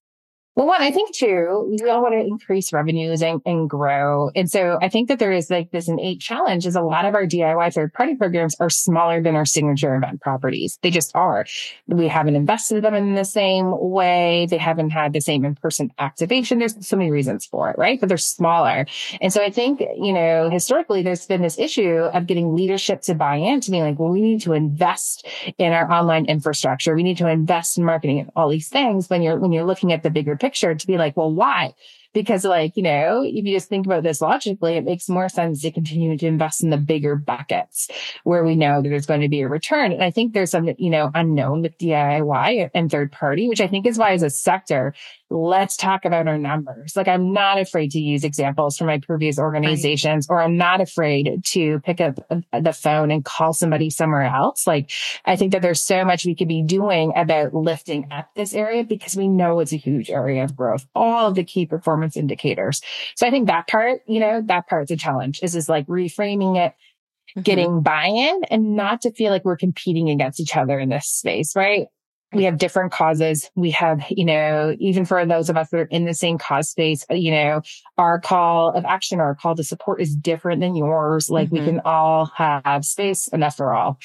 Well, 0.57 0.69
one, 0.69 0.81
I 0.81 0.93
think 0.93 1.13
too, 1.13 1.77
we 1.83 1.91
all 1.91 2.01
want 2.01 2.15
to 2.15 2.21
increase 2.21 2.73
revenues 2.73 3.23
and, 3.23 3.43
and 3.45 3.69
grow. 3.69 4.31
And 4.37 4.49
so 4.49 4.79
I 4.81 4.89
think 4.89 5.09
that 5.09 5.19
there 5.19 5.33
is 5.33 5.51
like 5.51 5.73
this 5.73 5.89
innate 5.89 6.21
challenge 6.21 6.65
is 6.65 6.77
a 6.77 6.81
lot 6.81 7.05
of 7.05 7.17
our 7.17 7.27
DIY 7.27 7.75
third 7.75 7.93
party 7.93 8.15
programs 8.15 8.55
are 8.61 8.71
smaller 8.71 9.21
than 9.21 9.35
our 9.35 9.45
signature 9.45 9.97
event 9.97 10.21
properties. 10.21 10.79
They 10.83 10.93
just 10.93 11.11
are. 11.17 11.45
We 11.89 12.07
haven't 12.07 12.37
invested 12.37 12.85
them 12.85 12.95
in 12.95 13.17
the 13.17 13.25
same 13.25 13.73
way. 13.81 14.47
They 14.49 14.57
haven't 14.57 14.91
had 14.91 15.13
the 15.13 15.21
same 15.21 15.45
in-person 15.45 15.93
activation. 15.99 16.61
There's 16.61 16.87
so 16.87 16.97
many 16.97 17.11
reasons 17.11 17.45
for 17.45 17.71
it, 17.71 17.77
right? 17.77 17.99
But 17.99 18.09
they're 18.09 18.17
smaller. 18.17 18.87
And 19.21 19.33
so 19.33 19.43
I 19.43 19.51
think, 19.51 19.81
you 19.81 20.13
know, 20.13 20.51
historically 20.51 21.03
there's 21.03 21.27
been 21.27 21.43
this 21.43 21.59
issue 21.59 21.97
of 21.97 22.29
getting 22.29 22.55
leadership 22.55 23.01
to 23.03 23.17
buy 23.17 23.37
in 23.37 23.61
to 23.63 23.73
like, 23.73 23.99
well, 23.99 24.11
we 24.11 24.21
need 24.21 24.43
to 24.43 24.53
invest 24.53 25.27
in 25.59 25.73
our 25.73 25.91
online 25.91 26.27
infrastructure. 26.27 26.95
We 26.95 27.03
need 27.03 27.19
to 27.19 27.29
invest 27.29 27.77
in 27.77 27.85
marketing 27.85 28.21
and 28.21 28.31
all 28.37 28.49
these 28.49 28.69
things 28.69 29.11
when 29.11 29.21
you're, 29.21 29.41
when 29.41 29.51
you're 29.51 29.65
looking 29.65 29.93
at 29.93 30.05
the 30.05 30.11
bigger 30.11 30.37
picture 30.45 30.75
to 30.75 30.87
be 30.87 30.99
like, 30.99 31.17
well, 31.17 31.33
why? 31.33 31.75
Because 32.15 32.45
like, 32.45 32.77
you 32.77 32.83
know, 32.83 33.23
if 33.23 33.45
you 33.45 33.55
just 33.55 33.69
think 33.69 33.85
about 33.85 34.03
this 34.03 34.21
logically, 34.21 34.77
it 34.77 34.85
makes 34.85 35.09
more 35.09 35.29
sense 35.29 35.61
to 35.63 35.71
continue 35.71 36.17
to 36.17 36.27
invest 36.27 36.63
in 36.63 36.71
the 36.71 36.79
bigger 36.79 37.17
buckets 37.17 37.89
where 38.23 38.45
we 38.45 38.57
know 38.57 38.81
that 38.81 38.89
there's 38.89 39.07
going 39.07 39.21
to 39.21 39.29
be 39.29 39.43
a 39.43 39.49
return. 39.49 39.93
And 39.93 40.03
I 40.03 40.11
think 40.11 40.33
there's 40.33 40.51
some, 40.51 40.69
you 40.79 40.91
know, 40.91 41.11
unknown 41.15 41.63
with 41.63 41.77
DIY 41.79 42.71
and 42.75 42.91
third 42.91 43.13
party, 43.13 43.49
which 43.49 43.61
I 43.61 43.67
think 43.67 43.87
is 43.87 43.99
why 43.99 44.13
as 44.13 44.23
a 44.23 44.31
sector, 44.31 44.95
let's 45.31 45.77
talk 45.77 46.05
about 46.05 46.29
our 46.29 46.39
numbers. 46.39 46.97
Like 46.97 47.09
I'm 47.09 47.33
not 47.33 47.59
afraid 47.59 47.91
to 47.93 47.99
use 47.99 48.25
examples 48.25 48.77
from 48.79 48.87
my 48.87 48.99
previous 48.99 49.39
organizations, 49.39 50.29
right. 50.29 50.37
or 50.37 50.43
I'm 50.43 50.57
not 50.57 50.81
afraid 50.81 51.43
to 51.45 51.81
pick 51.81 52.01
up 52.01 52.21
the 52.53 52.73
phone 52.73 53.11
and 53.11 53.25
call 53.25 53.53
somebody 53.53 53.91
somewhere 53.91 54.23
else. 54.23 54.67
Like 54.67 54.91
I 55.25 55.37
think 55.37 55.53
that 55.53 55.63
there's 55.63 55.83
so 55.83 56.05
much 56.05 56.25
we 56.25 56.35
could 56.35 56.49
be 56.49 56.63
doing 56.63 57.13
about 57.17 57.55
lifting 57.55 58.13
up 58.13 58.31
this 58.35 58.55
area 58.55 58.85
because 58.85 59.17
we 59.17 59.29
know 59.29 59.61
it's 59.61 59.73
a 59.73 59.77
huge 59.77 60.11
area 60.11 60.45
of 60.45 60.57
growth. 60.57 60.87
All 60.95 61.29
of 61.29 61.35
the 61.35 61.45
key 61.45 61.67
performance 61.67 62.04
indicators. 62.17 62.81
So 63.17 63.27
I 63.27 63.31
think 63.31 63.47
that 63.47 63.69
part, 63.69 64.01
you 64.07 64.21
know, 64.21 64.43
that 64.47 64.69
part's 64.69 64.91
a 64.91 64.97
challenge 64.97 65.41
is 65.43 65.57
is 65.57 65.69
like 65.69 65.87
reframing 65.87 66.57
it 66.57 66.73
mm-hmm. 66.73 67.41
getting 67.43 67.83
buy-in 67.83 68.43
and 68.51 68.77
not 68.77 69.03
to 69.03 69.13
feel 69.13 69.31
like 69.31 69.45
we're 69.45 69.57
competing 69.57 70.11
against 70.11 70.41
each 70.41 70.57
other 70.57 70.79
in 70.79 70.89
this 70.89 71.09
space, 71.09 71.57
right? 71.57 71.89
we 72.35 72.45
have 72.45 72.59
different 72.59 72.93
causes. 72.93 73.51
We 73.55 73.71
have, 73.71 74.05
you 74.11 74.25
know, 74.25 74.75
even 74.79 75.05
for 75.05 75.25
those 75.25 75.49
of 75.49 75.57
us 75.57 75.71
that 75.71 75.81
are 75.81 75.85
in 75.85 76.05
the 76.05 76.15
same 76.15 76.39
cause 76.39 76.69
space, 76.69 77.05
you 77.11 77.31
know, 77.31 77.63
our 77.97 78.21
call 78.21 78.73
of 78.73 78.85
action, 78.85 79.21
or 79.21 79.25
our 79.25 79.35
call 79.35 79.55
to 79.55 79.65
support 79.65 80.01
is 80.01 80.15
different 80.15 80.61
than 80.61 80.75
yours. 80.75 81.31
Like 81.31 81.49
mm-hmm. 81.49 81.59
we 81.59 81.65
can 81.65 81.81
all 81.85 82.27
have 82.37 82.85
space 82.85 83.29
enough 83.29 83.57
for 83.57 83.73
all. 83.73 83.99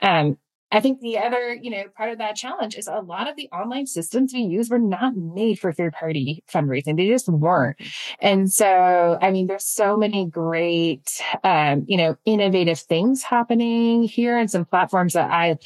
Um, 0.00 0.36
I 0.72 0.80
think 0.80 1.00
the 1.00 1.18
other, 1.18 1.54
you 1.54 1.70
know, 1.70 1.84
part 1.96 2.10
of 2.10 2.18
that 2.18 2.36
challenge 2.36 2.76
is 2.76 2.86
a 2.86 3.00
lot 3.00 3.28
of 3.28 3.36
the 3.36 3.48
online 3.52 3.86
systems 3.86 4.32
we 4.32 4.40
use 4.40 4.70
were 4.70 4.78
not 4.78 5.16
made 5.16 5.58
for 5.58 5.72
third 5.72 5.94
party 5.94 6.44
fundraising. 6.52 6.96
They 6.96 7.08
just 7.08 7.28
weren't. 7.28 7.76
And 8.20 8.52
so, 8.52 9.18
I 9.20 9.30
mean, 9.30 9.46
there's 9.46 9.64
so 9.64 9.96
many 9.96 10.26
great, 10.26 11.20
um, 11.42 11.84
you 11.88 11.96
know, 11.96 12.16
innovative 12.24 12.78
things 12.78 13.22
happening 13.22 14.04
here 14.04 14.38
and 14.38 14.50
some 14.50 14.64
platforms 14.64 15.14
that 15.14 15.30
I, 15.30 15.56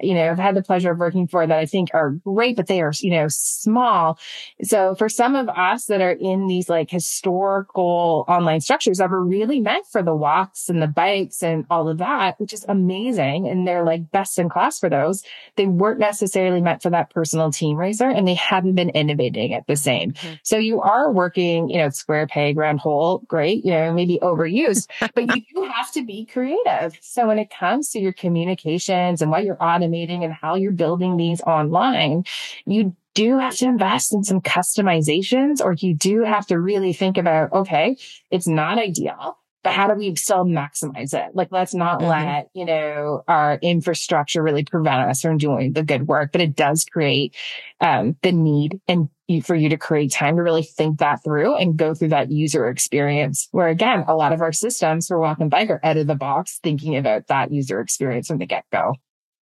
you 0.00 0.14
know, 0.14 0.30
I've 0.30 0.38
had 0.38 0.54
the 0.54 0.62
pleasure 0.62 0.90
of 0.90 0.98
working 0.98 1.26
for 1.26 1.46
that 1.46 1.58
I 1.58 1.66
think 1.66 1.90
are 1.92 2.10
great, 2.10 2.56
but 2.56 2.66
they 2.66 2.80
are, 2.80 2.92
you 3.00 3.10
know, 3.10 3.26
small. 3.28 4.18
So 4.62 4.94
for 4.94 5.08
some 5.08 5.34
of 5.34 5.48
us 5.50 5.86
that 5.86 6.00
are 6.00 6.12
in 6.12 6.46
these 6.46 6.68
like 6.68 6.90
historical 6.90 8.24
online 8.26 8.60
structures 8.60 8.98
that 8.98 9.10
were 9.10 9.24
really 9.24 9.60
meant 9.60 9.86
for 9.86 10.02
the 10.02 10.14
walks 10.14 10.68
and 10.68 10.80
the 10.80 10.86
bikes 10.86 11.42
and 11.42 11.66
all 11.68 11.88
of 11.88 11.98
that, 11.98 12.40
which 12.40 12.52
is 12.52 12.64
amazing. 12.68 13.48
And 13.48 13.68
they're 13.68 13.84
like 13.84 14.10
best 14.10 14.38
in 14.38 14.48
class 14.48 14.78
for 14.78 14.88
those. 14.88 15.22
They 15.56 15.66
weren't 15.66 16.00
necessarily 16.00 16.62
meant 16.62 16.82
for 16.82 16.90
that 16.90 17.10
personal 17.10 17.52
team 17.52 17.76
raiser 17.76 18.08
and 18.08 18.26
they 18.26 18.34
haven't 18.34 18.74
been 18.74 18.90
innovating 18.90 19.52
at 19.52 19.66
the 19.66 19.76
same. 19.76 20.12
Mm-hmm. 20.12 20.34
So 20.42 20.56
you 20.56 20.80
are 20.80 21.12
working, 21.12 21.68
you 21.68 21.78
know, 21.78 21.90
square 21.90 22.26
peg, 22.26 22.56
round 22.56 22.80
hole. 22.80 23.18
Great. 23.28 23.64
You 23.64 23.72
know, 23.72 23.92
maybe 23.92 24.18
overused, 24.22 24.88
but 25.14 25.36
you 25.36 25.42
do 25.54 25.70
have 25.70 25.92
to 25.92 26.04
be 26.04 26.24
creative. 26.24 26.96
So 27.02 27.26
when 27.26 27.38
it 27.38 27.50
comes 27.50 27.90
to 27.90 28.00
your 28.00 28.12
communications 28.12 29.20
and 29.20 29.30
what 29.30 29.44
you're 29.44 29.62
on 29.62 29.81
automating 29.82 30.24
and 30.24 30.32
how 30.32 30.54
you're 30.54 30.72
building 30.72 31.16
these 31.16 31.40
online, 31.42 32.24
you 32.66 32.94
do 33.14 33.38
have 33.38 33.56
to 33.56 33.66
invest 33.66 34.14
in 34.14 34.24
some 34.24 34.40
customizations 34.40 35.60
or 35.60 35.74
you 35.74 35.94
do 35.94 36.22
have 36.22 36.46
to 36.46 36.58
really 36.58 36.92
think 36.92 37.18
about, 37.18 37.52
okay, 37.52 37.96
it's 38.30 38.46
not 38.46 38.78
ideal, 38.78 39.36
but 39.62 39.74
how 39.74 39.86
do 39.86 39.94
we 39.94 40.14
still 40.16 40.44
maximize 40.44 41.12
it? 41.12 41.34
Like, 41.34 41.48
let's 41.50 41.74
not 41.74 42.00
mm-hmm. 42.00 42.08
let, 42.08 42.50
you 42.54 42.64
know, 42.64 43.22
our 43.28 43.58
infrastructure 43.62 44.42
really 44.42 44.64
prevent 44.64 45.08
us 45.10 45.20
from 45.20 45.36
doing 45.36 45.74
the 45.74 45.82
good 45.82 46.08
work, 46.08 46.32
but 46.32 46.40
it 46.40 46.56
does 46.56 46.84
create, 46.84 47.36
um, 47.80 48.16
the 48.22 48.32
need 48.32 48.80
and 48.88 49.08
for 49.44 49.54
you 49.54 49.70
to 49.70 49.78
create 49.78 50.12
time 50.12 50.36
to 50.36 50.42
really 50.42 50.62
think 50.62 50.98
that 50.98 51.22
through 51.24 51.56
and 51.56 51.78
go 51.78 51.94
through 51.94 52.08
that 52.08 52.30
user 52.30 52.68
experience. 52.68 53.48
Where 53.52 53.68
again, 53.68 54.04
a 54.06 54.14
lot 54.14 54.32
of 54.32 54.42
our 54.42 54.52
systems 54.52 55.06
for 55.06 55.18
walk 55.18 55.38
and 55.40 55.50
bike 55.50 55.70
are 55.70 55.80
out 55.82 55.96
of 55.96 56.06
the 56.06 56.14
box 56.14 56.60
thinking 56.62 56.96
about 56.96 57.28
that 57.28 57.50
user 57.50 57.80
experience 57.80 58.28
from 58.28 58.38
the 58.38 58.46
get 58.46 58.64
go. 58.70 58.94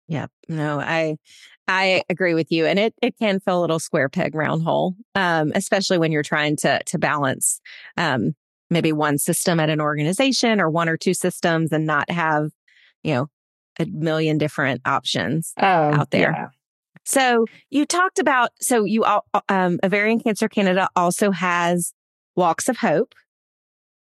Yep. 0.07 0.31
No, 0.49 0.79
I 0.79 1.17
I 1.67 2.03
agree 2.09 2.33
with 2.33 2.51
you. 2.51 2.65
And 2.65 2.77
it 2.77 2.93
it 3.01 3.17
can 3.17 3.39
feel 3.39 3.59
a 3.59 3.61
little 3.61 3.79
square 3.79 4.09
peg 4.09 4.35
round 4.35 4.63
hole. 4.63 4.95
Um, 5.15 5.51
especially 5.55 5.97
when 5.97 6.11
you're 6.11 6.23
trying 6.23 6.55
to 6.57 6.81
to 6.83 6.99
balance 6.99 7.59
um 7.97 8.35
maybe 8.69 8.91
one 8.91 9.17
system 9.17 9.59
at 9.59 9.69
an 9.69 9.81
organization 9.81 10.59
or 10.59 10.69
one 10.69 10.89
or 10.89 10.97
two 10.97 11.13
systems 11.13 11.71
and 11.71 11.85
not 11.85 12.09
have, 12.09 12.49
you 13.03 13.13
know, 13.13 13.27
a 13.79 13.85
million 13.85 14.37
different 14.37 14.81
options 14.85 15.53
oh, 15.57 15.65
out 15.65 16.11
there. 16.11 16.31
Yeah. 16.31 16.47
So 17.03 17.45
you 17.69 17.85
talked 17.85 18.19
about 18.19 18.49
so 18.61 18.83
you 18.83 19.03
all 19.03 19.25
um 19.49 19.79
Ovarian 19.83 20.19
Cancer 20.19 20.49
Canada 20.49 20.89
also 20.95 21.31
has 21.31 21.93
Walks 22.35 22.69
of 22.69 22.77
Hope. 22.77 23.13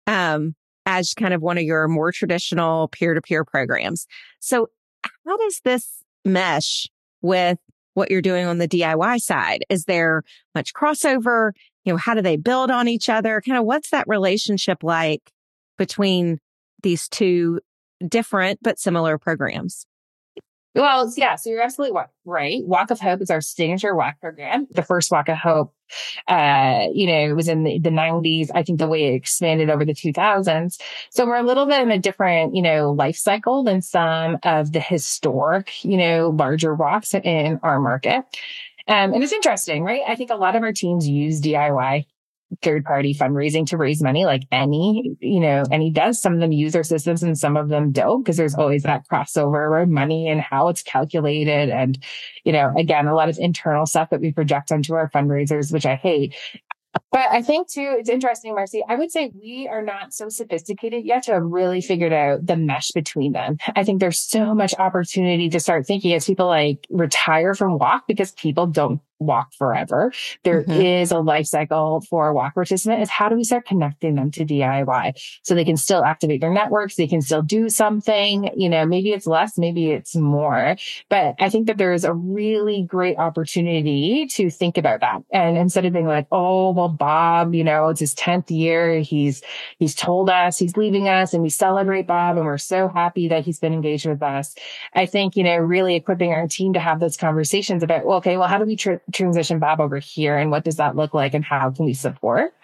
Um 0.06 0.54
as 0.86 1.12
kind 1.14 1.34
of 1.34 1.42
one 1.42 1.58
of 1.58 1.64
your 1.64 1.86
more 1.88 2.10
traditional 2.10 2.88
peer 2.88 3.14
to 3.14 3.20
peer 3.20 3.44
programs. 3.44 4.06
So 4.40 4.68
how 5.26 5.36
does 5.36 5.60
this 5.64 6.02
mesh 6.24 6.88
with 7.22 7.58
what 7.94 8.10
you're 8.10 8.22
doing 8.22 8.46
on 8.46 8.58
the 8.58 8.68
DIY 8.68 9.20
side? 9.20 9.64
Is 9.68 9.84
there 9.84 10.22
much 10.54 10.72
crossover? 10.72 11.52
You 11.84 11.92
know, 11.92 11.96
how 11.96 12.14
do 12.14 12.22
they 12.22 12.36
build 12.36 12.70
on 12.70 12.88
each 12.88 13.08
other? 13.08 13.40
Kind 13.40 13.58
of 13.58 13.64
what's 13.64 13.90
that 13.90 14.08
relationship 14.08 14.82
like 14.82 15.30
between 15.76 16.38
these 16.82 17.08
two 17.08 17.60
different 18.06 18.60
but 18.62 18.78
similar 18.78 19.18
programs? 19.18 19.86
Well, 20.74 21.12
yeah, 21.16 21.34
so 21.34 21.50
you're 21.50 21.62
absolutely 21.62 22.00
right. 22.24 22.64
Walk 22.64 22.92
of 22.92 23.00
Hope 23.00 23.20
is 23.20 23.30
our 23.30 23.40
signature 23.40 23.94
walk 23.94 24.20
program. 24.20 24.68
The 24.70 24.84
first 24.84 25.10
Walk 25.10 25.28
of 25.28 25.36
Hope, 25.36 25.74
uh, 26.28 26.86
you 26.92 27.08
know, 27.08 27.18
it 27.18 27.32
was 27.34 27.48
in 27.48 27.64
the, 27.64 27.80
the 27.80 27.90
90s. 27.90 28.50
I 28.54 28.62
think 28.62 28.78
the 28.78 28.86
way 28.86 29.06
it 29.06 29.14
expanded 29.14 29.68
over 29.68 29.84
the 29.84 29.94
2000s. 29.94 30.80
So 31.10 31.26
we're 31.26 31.36
a 31.36 31.42
little 31.42 31.66
bit 31.66 31.80
in 31.80 31.90
a 31.90 31.98
different, 31.98 32.54
you 32.54 32.62
know, 32.62 32.92
life 32.92 33.16
cycle 33.16 33.64
than 33.64 33.82
some 33.82 34.38
of 34.44 34.72
the 34.72 34.80
historic, 34.80 35.84
you 35.84 35.96
know, 35.96 36.30
larger 36.30 36.74
walks 36.74 37.14
in 37.14 37.58
our 37.64 37.80
market. 37.80 38.24
Um, 38.86 39.12
and 39.12 39.22
it's 39.24 39.32
interesting, 39.32 39.82
right? 39.82 40.02
I 40.06 40.14
think 40.14 40.30
a 40.30 40.36
lot 40.36 40.54
of 40.54 40.62
our 40.62 40.72
teams 40.72 41.08
use 41.08 41.40
DIY 41.40 42.06
third 42.62 42.84
party 42.84 43.14
fundraising 43.14 43.66
to 43.66 43.76
raise 43.76 44.02
money 44.02 44.24
like 44.24 44.42
any, 44.50 45.16
you 45.20 45.40
know, 45.40 45.62
any 45.70 45.90
does. 45.90 46.20
Some 46.20 46.34
of 46.34 46.40
them 46.40 46.52
use 46.52 46.74
our 46.74 46.82
systems 46.82 47.22
and 47.22 47.38
some 47.38 47.56
of 47.56 47.68
them 47.68 47.92
don't 47.92 48.22
because 48.22 48.36
there's 48.36 48.54
always 48.54 48.82
that 48.82 49.06
crossover 49.08 49.54
around 49.54 49.92
money 49.92 50.28
and 50.28 50.40
how 50.40 50.68
it's 50.68 50.82
calculated. 50.82 51.70
And, 51.70 51.98
you 52.44 52.52
know, 52.52 52.72
again, 52.76 53.06
a 53.06 53.14
lot 53.14 53.28
of 53.28 53.38
internal 53.38 53.86
stuff 53.86 54.10
that 54.10 54.20
we 54.20 54.32
project 54.32 54.72
onto 54.72 54.94
our 54.94 55.10
fundraisers, 55.10 55.72
which 55.72 55.86
I 55.86 55.94
hate. 55.94 56.34
But 57.12 57.28
I 57.30 57.42
think 57.42 57.68
too, 57.68 57.96
it's 57.98 58.08
interesting, 58.08 58.54
Marcie. 58.54 58.82
I 58.88 58.96
would 58.96 59.12
say 59.12 59.30
we 59.40 59.68
are 59.68 59.82
not 59.82 60.12
so 60.12 60.28
sophisticated 60.28 61.04
yet 61.04 61.24
to 61.24 61.32
have 61.32 61.42
really 61.42 61.80
figured 61.80 62.12
out 62.12 62.46
the 62.46 62.56
mesh 62.56 62.90
between 62.90 63.32
them. 63.32 63.58
I 63.76 63.84
think 63.84 64.00
there's 64.00 64.18
so 64.18 64.54
much 64.54 64.74
opportunity 64.76 65.48
to 65.50 65.60
start 65.60 65.86
thinking 65.86 66.14
as 66.14 66.26
people 66.26 66.46
like 66.46 66.86
retire 66.90 67.54
from 67.54 67.78
walk 67.78 68.08
because 68.08 68.32
people 68.32 68.66
don't 68.66 69.00
walk 69.20 69.52
forever. 69.54 70.12
There 70.42 70.62
mm-hmm. 70.62 70.72
is 70.72 71.12
a 71.12 71.18
life 71.18 71.46
cycle 71.46 72.00
for 72.08 72.28
a 72.28 72.34
walk 72.34 72.54
participant 72.54 73.02
is 73.02 73.10
how 73.10 73.28
do 73.28 73.36
we 73.36 73.44
start 73.44 73.66
connecting 73.66 74.14
them 74.14 74.30
to 74.32 74.44
DIY 74.44 75.40
so 75.42 75.54
they 75.54 75.64
can 75.64 75.76
still 75.76 76.04
activate 76.04 76.40
their 76.40 76.52
networks. 76.52 76.96
They 76.96 77.06
can 77.06 77.20
still 77.20 77.42
do 77.42 77.68
something, 77.68 78.50
you 78.56 78.68
know, 78.68 78.86
maybe 78.86 79.10
it's 79.10 79.26
less, 79.26 79.58
maybe 79.58 79.90
it's 79.90 80.16
more, 80.16 80.76
but 81.08 81.36
I 81.38 81.50
think 81.50 81.66
that 81.66 81.78
there 81.78 81.92
is 81.92 82.04
a 82.04 82.14
really 82.14 82.82
great 82.82 83.18
opportunity 83.18 84.26
to 84.32 84.50
think 84.50 84.78
about 84.78 85.00
that. 85.00 85.22
And 85.30 85.56
instead 85.56 85.84
of 85.84 85.92
being 85.92 86.06
like, 86.06 86.26
Oh, 86.32 86.70
well, 86.70 86.88
Bob, 86.88 87.54
you 87.54 87.64
know, 87.64 87.88
it's 87.88 88.00
his 88.00 88.14
10th 88.14 88.50
year. 88.50 89.00
He's, 89.00 89.42
he's 89.78 89.94
told 89.94 90.30
us 90.30 90.58
he's 90.58 90.76
leaving 90.76 91.08
us 91.08 91.34
and 91.34 91.42
we 91.42 91.50
celebrate 91.50 92.06
Bob 92.06 92.36
and 92.36 92.46
we're 92.46 92.58
so 92.58 92.88
happy 92.88 93.28
that 93.28 93.44
he's 93.44 93.58
been 93.58 93.74
engaged 93.74 94.06
with 94.06 94.22
us. 94.22 94.54
I 94.94 95.06
think, 95.06 95.36
you 95.36 95.44
know, 95.44 95.56
really 95.56 95.94
equipping 95.94 96.32
our 96.32 96.48
team 96.48 96.72
to 96.72 96.80
have 96.80 97.00
those 97.00 97.16
conversations 97.16 97.82
about, 97.82 98.06
well, 98.06 98.18
okay, 98.18 98.36
well, 98.36 98.48
how 98.48 98.58
do 98.58 98.64
we 98.64 98.76
tr- 98.76 99.02
transition 99.10 99.58
Bob 99.58 99.80
over 99.80 99.98
here 99.98 100.36
and 100.36 100.50
what 100.50 100.64
does 100.64 100.76
that 100.76 100.96
look 100.96 101.14
like 101.14 101.34
and 101.34 101.44
how 101.44 101.70
can 101.70 101.84
we 101.84 101.94
support? 101.94 102.54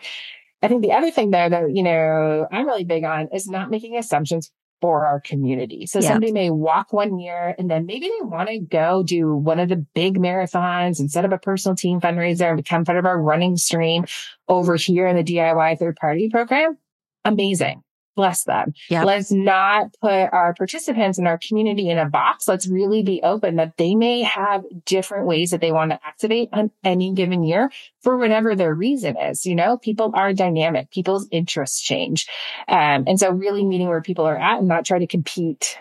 I 0.62 0.68
think 0.68 0.82
the 0.82 0.92
other 0.92 1.10
thing 1.10 1.30
though 1.30 1.48
that, 1.48 1.74
you 1.74 1.82
know, 1.82 2.46
I'm 2.50 2.66
really 2.66 2.84
big 2.84 3.04
on 3.04 3.28
is 3.32 3.48
not 3.48 3.70
making 3.70 3.96
assumptions 3.96 4.50
for 4.80 5.06
our 5.06 5.20
community. 5.20 5.86
So 5.86 6.00
somebody 6.00 6.32
may 6.32 6.50
walk 6.50 6.92
one 6.92 7.18
year 7.18 7.54
and 7.58 7.70
then 7.70 7.86
maybe 7.86 8.08
they 8.08 8.26
want 8.26 8.50
to 8.50 8.58
go 8.58 9.02
do 9.02 9.34
one 9.34 9.58
of 9.58 9.70
the 9.70 9.76
big 9.76 10.18
marathons 10.18 11.00
and 11.00 11.10
set 11.10 11.24
up 11.24 11.32
a 11.32 11.38
personal 11.38 11.74
team 11.74 12.00
fundraiser 12.00 12.48
and 12.48 12.56
become 12.56 12.84
part 12.84 12.98
of 12.98 13.06
our 13.06 13.20
running 13.20 13.56
stream 13.56 14.04
over 14.48 14.76
here 14.76 15.06
in 15.06 15.16
the 15.16 15.24
DIY 15.24 15.78
third 15.78 15.96
party 15.96 16.28
program. 16.28 16.76
Amazing 17.24 17.82
bless 18.16 18.44
them. 18.44 18.72
Yep. 18.88 19.04
Let's 19.04 19.30
not 19.30 19.94
put 20.00 20.32
our 20.32 20.54
participants 20.54 21.18
in 21.18 21.26
our 21.26 21.38
community 21.38 21.88
in 21.88 21.98
a 21.98 22.08
box. 22.08 22.48
Let's 22.48 22.66
really 22.66 23.02
be 23.02 23.20
open 23.22 23.56
that 23.56 23.76
they 23.76 23.94
may 23.94 24.22
have 24.22 24.64
different 24.84 25.26
ways 25.26 25.50
that 25.50 25.60
they 25.60 25.70
want 25.70 25.92
to 25.92 26.00
activate 26.04 26.48
on 26.52 26.70
any 26.82 27.12
given 27.12 27.44
year 27.44 27.70
for 28.00 28.16
whatever 28.16 28.56
their 28.56 28.74
reason 28.74 29.16
is. 29.16 29.46
You 29.46 29.54
know, 29.54 29.76
people 29.76 30.10
are 30.14 30.32
dynamic. 30.32 30.90
People's 30.90 31.28
interests 31.30 31.80
change. 31.80 32.26
Um, 32.66 33.04
and 33.06 33.20
so 33.20 33.30
really 33.30 33.64
meeting 33.64 33.88
where 33.88 34.02
people 34.02 34.24
are 34.24 34.38
at 34.38 34.58
and 34.58 34.68
not 34.68 34.86
try 34.86 34.98
to 34.98 35.06
compete, 35.06 35.78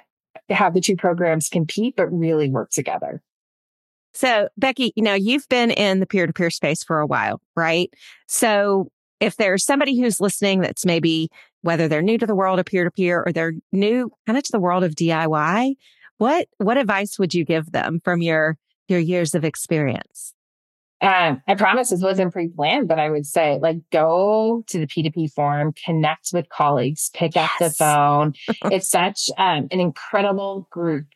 have 0.49 0.73
the 0.73 0.81
two 0.81 0.97
programs 0.97 1.49
compete, 1.49 1.95
but 1.95 2.07
really 2.07 2.49
work 2.49 2.69
together. 2.69 3.23
So 4.13 4.49
Becky, 4.57 4.93
you 4.95 5.03
know, 5.03 5.13
you've 5.13 5.47
been 5.49 5.71
in 5.71 5.99
the 5.99 6.05
peer 6.05 6.27
to 6.27 6.33
peer 6.33 6.49
space 6.49 6.83
for 6.83 6.99
a 6.99 7.07
while, 7.07 7.41
right? 7.55 7.93
So 8.27 8.89
if 9.19 9.37
there's 9.37 9.65
somebody 9.65 9.99
who's 9.99 10.21
listening 10.21 10.61
that's 10.61 10.85
maybe 10.85 11.29
whether 11.65 11.87
they're 11.87 12.01
new 12.03 12.17
to 12.17 12.27
the 12.27 12.35
world 12.35 12.59
of 12.59 12.65
peer 12.65 12.83
to 12.83 12.91
peer 12.91 13.23
or 13.25 13.31
they're 13.31 13.53
new 13.71 14.11
kind 14.27 14.37
of 14.37 14.43
to 14.43 14.51
the 14.51 14.59
world 14.59 14.83
of 14.83 14.93
DIY, 14.93 15.75
what 16.17 16.47
what 16.57 16.77
advice 16.77 17.17
would 17.17 17.33
you 17.33 17.43
give 17.43 17.71
them 17.71 17.99
from 18.03 18.21
your 18.21 18.57
your 18.87 18.99
years 18.99 19.33
of 19.33 19.43
experience? 19.43 20.33
Um, 21.01 21.41
I 21.47 21.55
promise 21.55 21.89
this 21.89 22.01
wasn't 22.01 22.31
pre-planned, 22.31 22.87
but 22.87 22.99
I 22.99 23.09
would 23.09 23.25
say 23.25 23.59
like 23.61 23.77
go 23.91 24.63
to 24.67 24.79
the 24.79 24.87
P2P 24.87 25.33
forum, 25.33 25.73
connect 25.85 26.29
with 26.31 26.47
colleagues, 26.49 27.09
pick 27.13 27.35
yes. 27.35 27.51
up 27.51 27.59
the 27.59 27.69
phone. 27.71 28.33
it's 28.71 28.89
such 28.89 29.29
um, 29.37 29.67
an 29.71 29.79
incredible 29.79 30.67
group 30.71 31.07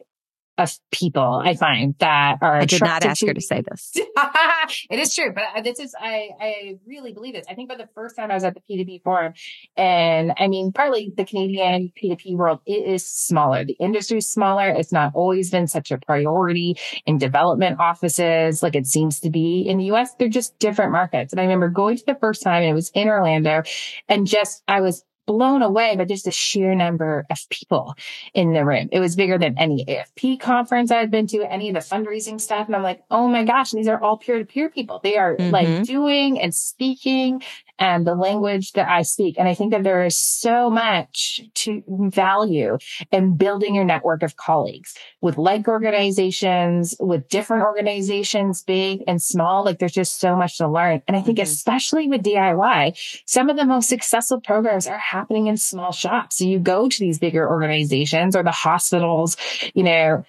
of 0.60 0.78
people 0.92 1.42
I 1.44 1.56
find 1.56 1.96
that 2.00 2.38
are. 2.42 2.58
I 2.58 2.66
did 2.66 2.82
not 2.82 3.04
ask 3.06 3.20
to- 3.22 3.28
her 3.28 3.34
to 3.34 3.42
say 3.42 3.62
this. 3.62 3.92
it 4.90 5.00
is 5.00 5.14
true, 5.14 5.34
but 5.34 5.44
uh, 5.56 5.62
this 5.62 5.80
is 5.80 5.96
I 6.00 6.30
I 6.40 6.80
really 6.86 7.14
believe 7.14 7.34
this. 7.34 7.46
I 7.50 7.56
think 7.56 7.72
about 7.72 7.78
the 7.78 7.90
first 7.94 8.16
time 8.16 8.32
I 8.32 8.34
was 8.34 8.44
at 8.44 8.56
the 8.56 8.62
P2P 8.62 9.04
forum, 9.04 9.34
and 9.78 10.34
I 10.38 10.48
mean 10.48 10.72
partly 10.72 11.12
the 11.16 11.26
Canadian 11.26 11.92
P2P 12.02 12.36
world 12.36 12.60
it 12.66 12.88
is 12.88 13.06
smaller. 13.06 13.66
The 13.66 13.78
industry 13.80 14.20
is 14.20 14.32
smaller. 14.32 14.70
It's 14.70 14.92
not 14.92 15.12
always 15.16 15.50
been 15.50 15.68
such 15.68 15.92
a 15.92 15.98
priority 15.98 16.78
in 17.06 17.18
development 17.18 17.80
offices 17.80 18.62
like 18.62 18.76
it 18.76 18.88
seems 18.88 19.20
to 19.22 19.30
be 19.30 19.62
in 19.62 19.78
the 19.78 19.86
U.S. 19.86 20.16
They're 20.16 20.30
just 20.30 20.58
different 20.60 20.92
markets. 20.92 21.34
And 21.34 21.40
I 21.40 21.44
remember 21.44 21.70
going 21.70 21.98
to 21.98 22.06
the 22.06 22.16
first 22.16 22.44
time, 22.44 22.62
and 22.64 22.72
it 22.72 22.74
was 22.74 22.92
in 22.94 23.08
Orlando, 23.08 23.64
and 24.08 24.28
just 24.28 24.64
I 24.68 24.82
was 24.82 25.04
blown 25.30 25.62
away 25.62 25.96
by 25.96 26.06
just 26.06 26.26
the 26.26 26.32
sheer 26.32 26.74
number 26.74 27.28
of 27.30 27.38
people 27.52 27.96
in 28.34 28.54
the 28.54 28.66
room. 28.66 28.90
It 28.92 29.00
was 29.00 29.16
bigger 29.16 29.38
than 29.38 29.56
any 29.60 29.86
AFP 29.86 30.40
conference 30.40 30.90
I'd 30.90 31.12
been 31.12 31.28
to, 31.28 31.44
any 31.44 31.70
of 31.70 31.76
the 31.76 31.82
fundraising 31.82 32.42
stuff. 32.42 32.66
And 32.66 32.76
I'm 32.76 32.82
like, 32.82 33.04
oh 33.12 33.28
my 33.28 33.44
gosh, 33.44 33.70
these 33.70 33.88
are 33.88 34.02
all 34.02 34.18
peer 34.18 34.40
to 34.40 34.46
peer 34.46 34.72
people. 34.72 35.00
They 35.04 35.18
are 35.18 35.36
mm-hmm. 35.36 35.52
like 35.52 35.84
doing 35.84 36.42
and 36.42 36.54
speaking 36.56 37.44
and 37.80 38.06
the 38.06 38.16
language 38.16 38.74
that 38.74 38.90
I 38.90 39.04
speak. 39.04 39.36
And 39.40 39.48
I 39.48 39.54
think 39.54 39.72
that 39.72 39.84
there 39.84 40.04
is 40.04 40.18
so 40.18 40.70
much 40.70 41.42
to 41.56 41.82
value 41.88 42.78
in 43.12 43.38
building 43.38 43.74
your 43.74 43.86
network 43.86 44.22
of 44.22 44.36
colleagues 44.36 44.94
with 45.22 45.38
like 45.38 45.68
organizations, 45.68 46.96
with 47.00 47.30
different 47.30 47.64
organizations, 47.64 48.64
big 48.64 49.04
and 49.08 49.22
small. 49.22 49.64
Like 49.64 49.80
there's 49.80 49.94
just 49.94 50.20
so 50.20 50.36
much 50.36 50.58
to 50.58 50.68
learn. 50.68 51.02
And 51.08 51.16
I 51.16 51.22
think 51.22 51.38
mm-hmm. 51.38 51.44
especially 51.44 52.08
with 52.08 52.24
DIY, 52.24 53.22
some 53.26 53.50
of 53.50 53.56
the 53.56 53.66
most 53.66 53.88
successful 53.88 54.42
programs 54.42 54.88
are 54.88 54.98
happening 55.20 55.48
in 55.48 55.58
small 55.58 55.92
shops. 55.92 56.38
So 56.38 56.46
you 56.46 56.60
go 56.60 56.88
to 56.88 57.00
these 57.00 57.20
bigger 57.20 57.48
organizations 57.48 58.36
or 58.36 58.44
the 58.44 58.52
hospitals, 58.52 59.36
you 59.74 59.84
know, 59.84 60.24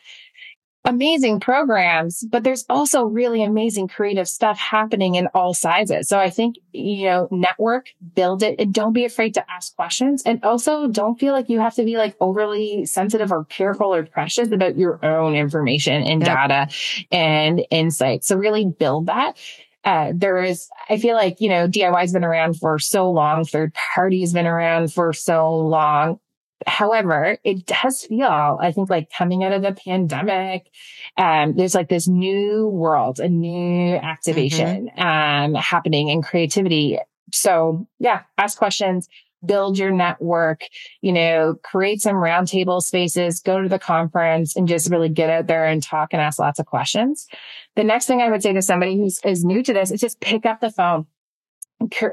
amazing 0.85 1.41
programs, 1.41 2.25
but 2.25 2.43
there's 2.43 2.65
also 2.69 3.05
really 3.05 3.45
amazing 3.45 3.87
creative 3.87 4.27
stuff 4.27 4.59
happening 4.59 5.15
in 5.15 5.29
all 5.35 5.53
sizes. 5.53 6.09
So 6.09 6.19
I 6.19 6.31
think, 6.31 6.57
you 6.73 7.05
know, 7.05 7.29
network, 7.31 7.91
build 8.15 8.43
it 8.43 8.59
and 8.59 8.73
don't 8.73 8.95
be 8.95 9.05
afraid 9.05 9.35
to 9.35 9.51
ask 9.51 9.77
questions. 9.77 10.23
And 10.25 10.43
also 10.43 10.89
don't 10.89 11.21
feel 11.21 11.35
like 11.35 11.51
you 11.51 11.61
have 11.61 11.75
to 11.75 11.85
be 11.85 11.97
like 11.97 12.17
overly 12.19 12.87
sensitive 12.87 13.31
or 13.31 13.45
careful 13.45 13.95
or 13.95 14.05
precious 14.05 14.51
about 14.51 14.77
your 14.79 15.05
own 15.05 15.35
information 15.35 16.03
and 16.03 16.23
yep. 16.23 16.49
data 16.49 16.69
and 17.13 17.63
insight. 17.71 18.25
So 18.25 18.37
really 18.37 18.65
build 18.65 19.07
that. 19.07 19.37
Uh, 19.85 20.13
there 20.15 20.43
is, 20.43 20.69
I 20.89 20.99
feel 20.99 21.15
like, 21.15 21.41
you 21.41 21.49
know, 21.49 21.67
DIY 21.67 22.01
has 22.01 22.13
been 22.13 22.25
around 22.25 22.59
for 22.59 22.79
so 22.79 23.11
long. 23.11 23.45
Third 23.45 23.75
party 23.95 24.21
has 24.21 24.33
been 24.33 24.47
around 24.47 24.93
for 24.93 25.13
so 25.13 25.57
long. 25.57 26.21
However, 26.67 27.39
it 27.43 27.65
does 27.65 28.03
feel, 28.03 28.59
I 28.61 28.73
think, 28.73 28.91
like 28.91 29.11
coming 29.11 29.43
out 29.45 29.53
of 29.53 29.63
the 29.63 29.73
pandemic, 29.73 30.71
um, 31.17 31.57
there's 31.57 31.75
like 31.75 31.89
this 31.89 32.07
new 32.07 32.69
world, 32.69 33.19
a 33.19 33.29
new 33.29 33.95
activation, 33.97 34.91
mm-hmm. 34.97 35.01
um, 35.01 35.55
happening 35.55 36.09
in 36.09 36.21
creativity. 36.21 36.99
So 37.33 37.87
yeah, 37.99 38.23
ask 38.37 38.59
questions, 38.59 39.09
build 39.45 39.79
your 39.79 39.91
network, 39.91 40.65
you 41.01 41.13
know, 41.13 41.57
create 41.63 42.01
some 42.01 42.17
roundtable 42.17 42.83
spaces, 42.83 43.41
go 43.41 43.61
to 43.61 43.69
the 43.69 43.79
conference 43.79 44.57
and 44.57 44.69
just 44.69 44.91
really 44.91 45.09
get 45.09 45.31
out 45.31 45.47
there 45.47 45.67
and 45.67 45.83
talk 45.83 46.13
and 46.13 46.21
ask 46.21 46.39
lots 46.39 46.59
of 46.59 46.67
questions. 46.67 47.27
The 47.77 47.85
next 47.85 48.07
thing 48.07 48.21
I 48.21 48.31
would 48.31 48.43
say 48.43 48.53
to 48.53 48.63
somebody 48.63 48.97
who's 48.97 49.21
is 49.25 49.45
new 49.45 49.63
to 49.63 49.73
this 49.73 49.91
is 49.91 50.01
just 50.01 50.21
pick 50.21 50.47
up 50.47 50.61
the 50.61 50.71
phone 50.71 51.07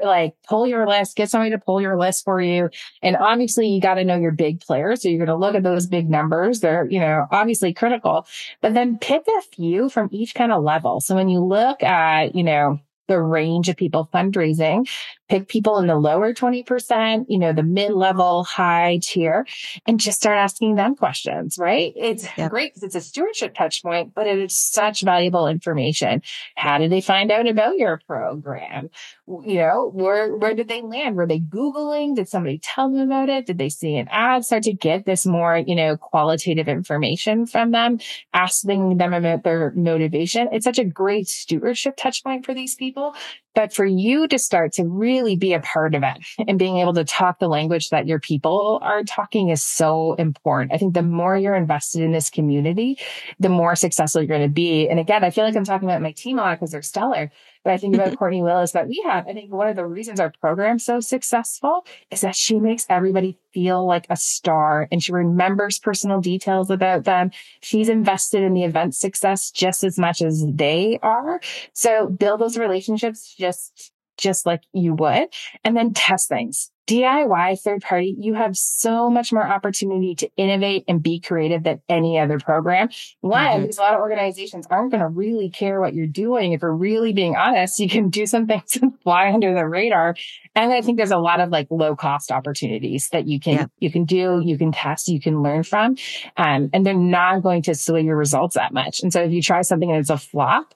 like 0.02 0.34
pull 0.48 0.66
your 0.66 0.88
list, 0.88 1.16
get 1.16 1.30
somebody 1.30 1.50
to 1.50 1.58
pull 1.58 1.80
your 1.80 1.98
list 1.98 2.24
for 2.24 2.40
you. 2.40 2.70
And 3.02 3.16
obviously 3.16 3.68
you 3.68 3.80
got 3.80 3.94
to 3.94 4.04
know 4.04 4.16
your 4.16 4.32
big 4.32 4.60
players. 4.60 5.02
So 5.02 5.08
you're 5.08 5.18
going 5.18 5.28
to 5.28 5.36
look 5.36 5.54
at 5.54 5.62
those 5.62 5.86
big 5.86 6.08
numbers. 6.08 6.60
They're, 6.60 6.88
you 6.88 7.00
know, 7.00 7.26
obviously 7.30 7.74
critical, 7.74 8.26
but 8.62 8.74
then 8.74 8.98
pick 8.98 9.22
a 9.26 9.42
few 9.42 9.88
from 9.88 10.08
each 10.10 10.34
kind 10.34 10.52
of 10.52 10.62
level. 10.62 11.00
So 11.00 11.14
when 11.14 11.28
you 11.28 11.40
look 11.40 11.82
at, 11.82 12.34
you 12.34 12.44
know, 12.44 12.80
the 13.08 13.20
range 13.20 13.68
of 13.68 13.76
people 13.76 14.08
fundraising, 14.12 14.88
pick 15.28 15.48
people 15.48 15.78
in 15.78 15.86
the 15.86 15.96
lower 15.96 16.32
20%, 16.32 17.26
you 17.28 17.38
know, 17.38 17.52
the 17.52 17.62
mid 17.62 17.92
level, 17.92 18.44
high 18.44 18.98
tier, 19.02 19.46
and 19.86 20.00
just 20.00 20.18
start 20.18 20.38
asking 20.38 20.74
them 20.74 20.96
questions, 20.96 21.58
right? 21.58 21.92
It's 21.96 22.26
yep. 22.36 22.50
great 22.50 22.74
because 22.74 22.82
it's 22.82 22.94
a 22.94 23.00
stewardship 23.00 23.54
touch 23.54 23.82
point, 23.82 24.14
but 24.14 24.26
it 24.26 24.38
is 24.38 24.56
such 24.56 25.02
valuable 25.02 25.46
information. 25.46 26.22
How 26.56 26.78
did 26.78 26.90
they 26.90 27.00
find 27.00 27.30
out 27.30 27.46
about 27.46 27.76
your 27.76 28.00
program? 28.06 28.90
You 29.26 29.58
know, 29.58 29.90
where, 29.92 30.34
where 30.34 30.54
did 30.54 30.68
they 30.68 30.80
land? 30.80 31.16
Were 31.16 31.26
they 31.26 31.40
Googling? 31.40 32.16
Did 32.16 32.28
somebody 32.28 32.58
tell 32.58 32.90
them 32.90 33.02
about 33.02 33.28
it? 33.28 33.46
Did 33.46 33.58
they 33.58 33.68
see 33.68 33.96
an 33.96 34.08
ad? 34.10 34.44
Start 34.44 34.62
to 34.64 34.72
get 34.72 35.04
this 35.04 35.26
more, 35.26 35.58
you 35.58 35.74
know, 35.74 35.96
qualitative 35.96 36.68
information 36.68 37.46
from 37.46 37.72
them, 37.72 37.98
asking 38.32 38.96
them 38.96 39.12
about 39.12 39.44
their 39.44 39.72
motivation. 39.72 40.48
It's 40.52 40.64
such 40.64 40.78
a 40.78 40.84
great 40.84 41.28
stewardship 41.28 41.96
touch 41.96 42.24
point 42.24 42.46
for 42.46 42.54
these 42.54 42.74
people 42.74 43.14
but 43.58 43.74
for 43.74 43.84
you 43.84 44.28
to 44.28 44.38
start 44.38 44.70
to 44.70 44.84
really 44.84 45.34
be 45.34 45.52
a 45.52 45.58
part 45.58 45.96
of 45.96 46.04
it 46.04 46.24
and 46.46 46.60
being 46.60 46.76
able 46.76 46.94
to 46.94 47.02
talk 47.02 47.40
the 47.40 47.48
language 47.48 47.90
that 47.90 48.06
your 48.06 48.20
people 48.20 48.78
are 48.84 49.02
talking 49.02 49.48
is 49.48 49.60
so 49.60 50.14
important. 50.14 50.72
I 50.72 50.78
think 50.78 50.94
the 50.94 51.02
more 51.02 51.36
you're 51.36 51.56
invested 51.56 52.02
in 52.02 52.12
this 52.12 52.30
community, 52.30 53.00
the 53.40 53.48
more 53.48 53.74
successful 53.74 54.22
you're 54.22 54.28
going 54.28 54.42
to 54.42 54.48
be. 54.48 54.88
And 54.88 55.00
again, 55.00 55.24
I 55.24 55.30
feel 55.30 55.42
like 55.42 55.56
I'm 55.56 55.64
talking 55.64 55.88
about 55.88 56.00
my 56.00 56.12
team 56.12 56.38
a 56.38 56.42
lot 56.42 56.54
because 56.54 56.70
they're 56.70 56.82
stellar. 56.82 57.32
But 57.64 57.72
I 57.72 57.76
think 57.76 57.94
about 57.94 58.16
Courtney 58.18 58.42
Willis 58.42 58.72
that 58.72 58.88
we 58.88 59.02
have. 59.06 59.26
I 59.26 59.32
think 59.32 59.52
one 59.52 59.68
of 59.68 59.76
the 59.76 59.86
reasons 59.86 60.20
our 60.20 60.32
program's 60.40 60.84
so 60.84 61.00
successful 61.00 61.86
is 62.10 62.20
that 62.22 62.36
she 62.36 62.58
makes 62.60 62.86
everybody 62.88 63.38
feel 63.52 63.86
like 63.86 64.06
a 64.10 64.16
star 64.16 64.88
and 64.90 65.02
she 65.02 65.12
remembers 65.12 65.78
personal 65.78 66.20
details 66.20 66.70
about 66.70 67.04
them. 67.04 67.30
She's 67.60 67.88
invested 67.88 68.42
in 68.42 68.54
the 68.54 68.64
event 68.64 68.94
success 68.94 69.50
just 69.50 69.84
as 69.84 69.98
much 69.98 70.22
as 70.22 70.44
they 70.46 70.98
are. 71.02 71.40
So 71.72 72.08
build 72.08 72.40
those 72.40 72.56
relationships 72.56 73.34
just 73.34 73.92
just 74.18 74.44
like 74.44 74.62
you 74.72 74.94
would 74.94 75.28
and 75.64 75.76
then 75.76 75.94
test 75.94 76.28
things. 76.28 76.70
DIY 76.88 77.60
third 77.60 77.82
party, 77.82 78.16
you 78.18 78.32
have 78.32 78.56
so 78.56 79.10
much 79.10 79.30
more 79.30 79.46
opportunity 79.46 80.14
to 80.14 80.30
innovate 80.38 80.84
and 80.88 81.02
be 81.02 81.20
creative 81.20 81.62
than 81.62 81.82
any 81.86 82.18
other 82.18 82.38
program. 82.38 82.88
One, 83.20 83.44
mm-hmm. 83.44 83.62
because 83.62 83.76
a 83.76 83.82
lot 83.82 83.92
of 83.92 84.00
organizations 84.00 84.66
aren't 84.70 84.90
going 84.90 85.02
to 85.02 85.08
really 85.08 85.50
care 85.50 85.80
what 85.80 85.92
you're 85.92 86.06
doing. 86.06 86.52
If 86.52 86.62
we're 86.62 86.72
really 86.72 87.12
being 87.12 87.36
honest, 87.36 87.78
you 87.78 87.90
can 87.90 88.08
do 88.08 88.24
some 88.24 88.46
things 88.46 88.76
and 88.82 88.98
fly 89.02 89.30
under 89.30 89.54
the 89.54 89.66
radar. 89.66 90.16
And 90.54 90.72
I 90.72 90.80
think 90.80 90.96
there's 90.96 91.10
a 91.10 91.18
lot 91.18 91.40
of 91.40 91.50
like 91.50 91.66
low 91.70 91.94
cost 91.94 92.32
opportunities 92.32 93.10
that 93.10 93.28
you 93.28 93.38
can, 93.38 93.54
yeah. 93.54 93.66
you 93.80 93.92
can 93.92 94.06
do, 94.06 94.40
you 94.42 94.56
can 94.56 94.72
test, 94.72 95.08
you 95.08 95.20
can 95.20 95.42
learn 95.42 95.64
from. 95.64 95.96
Um, 96.38 96.70
and 96.72 96.86
they're 96.86 96.94
not 96.94 97.42
going 97.42 97.60
to 97.64 97.74
sway 97.74 98.00
your 98.00 98.16
results 98.16 98.54
that 98.54 98.72
much. 98.72 99.02
And 99.02 99.12
so 99.12 99.22
if 99.22 99.30
you 99.30 99.42
try 99.42 99.60
something 99.60 99.90
and 99.90 100.00
it's 100.00 100.08
a 100.08 100.16
flop, 100.16 100.74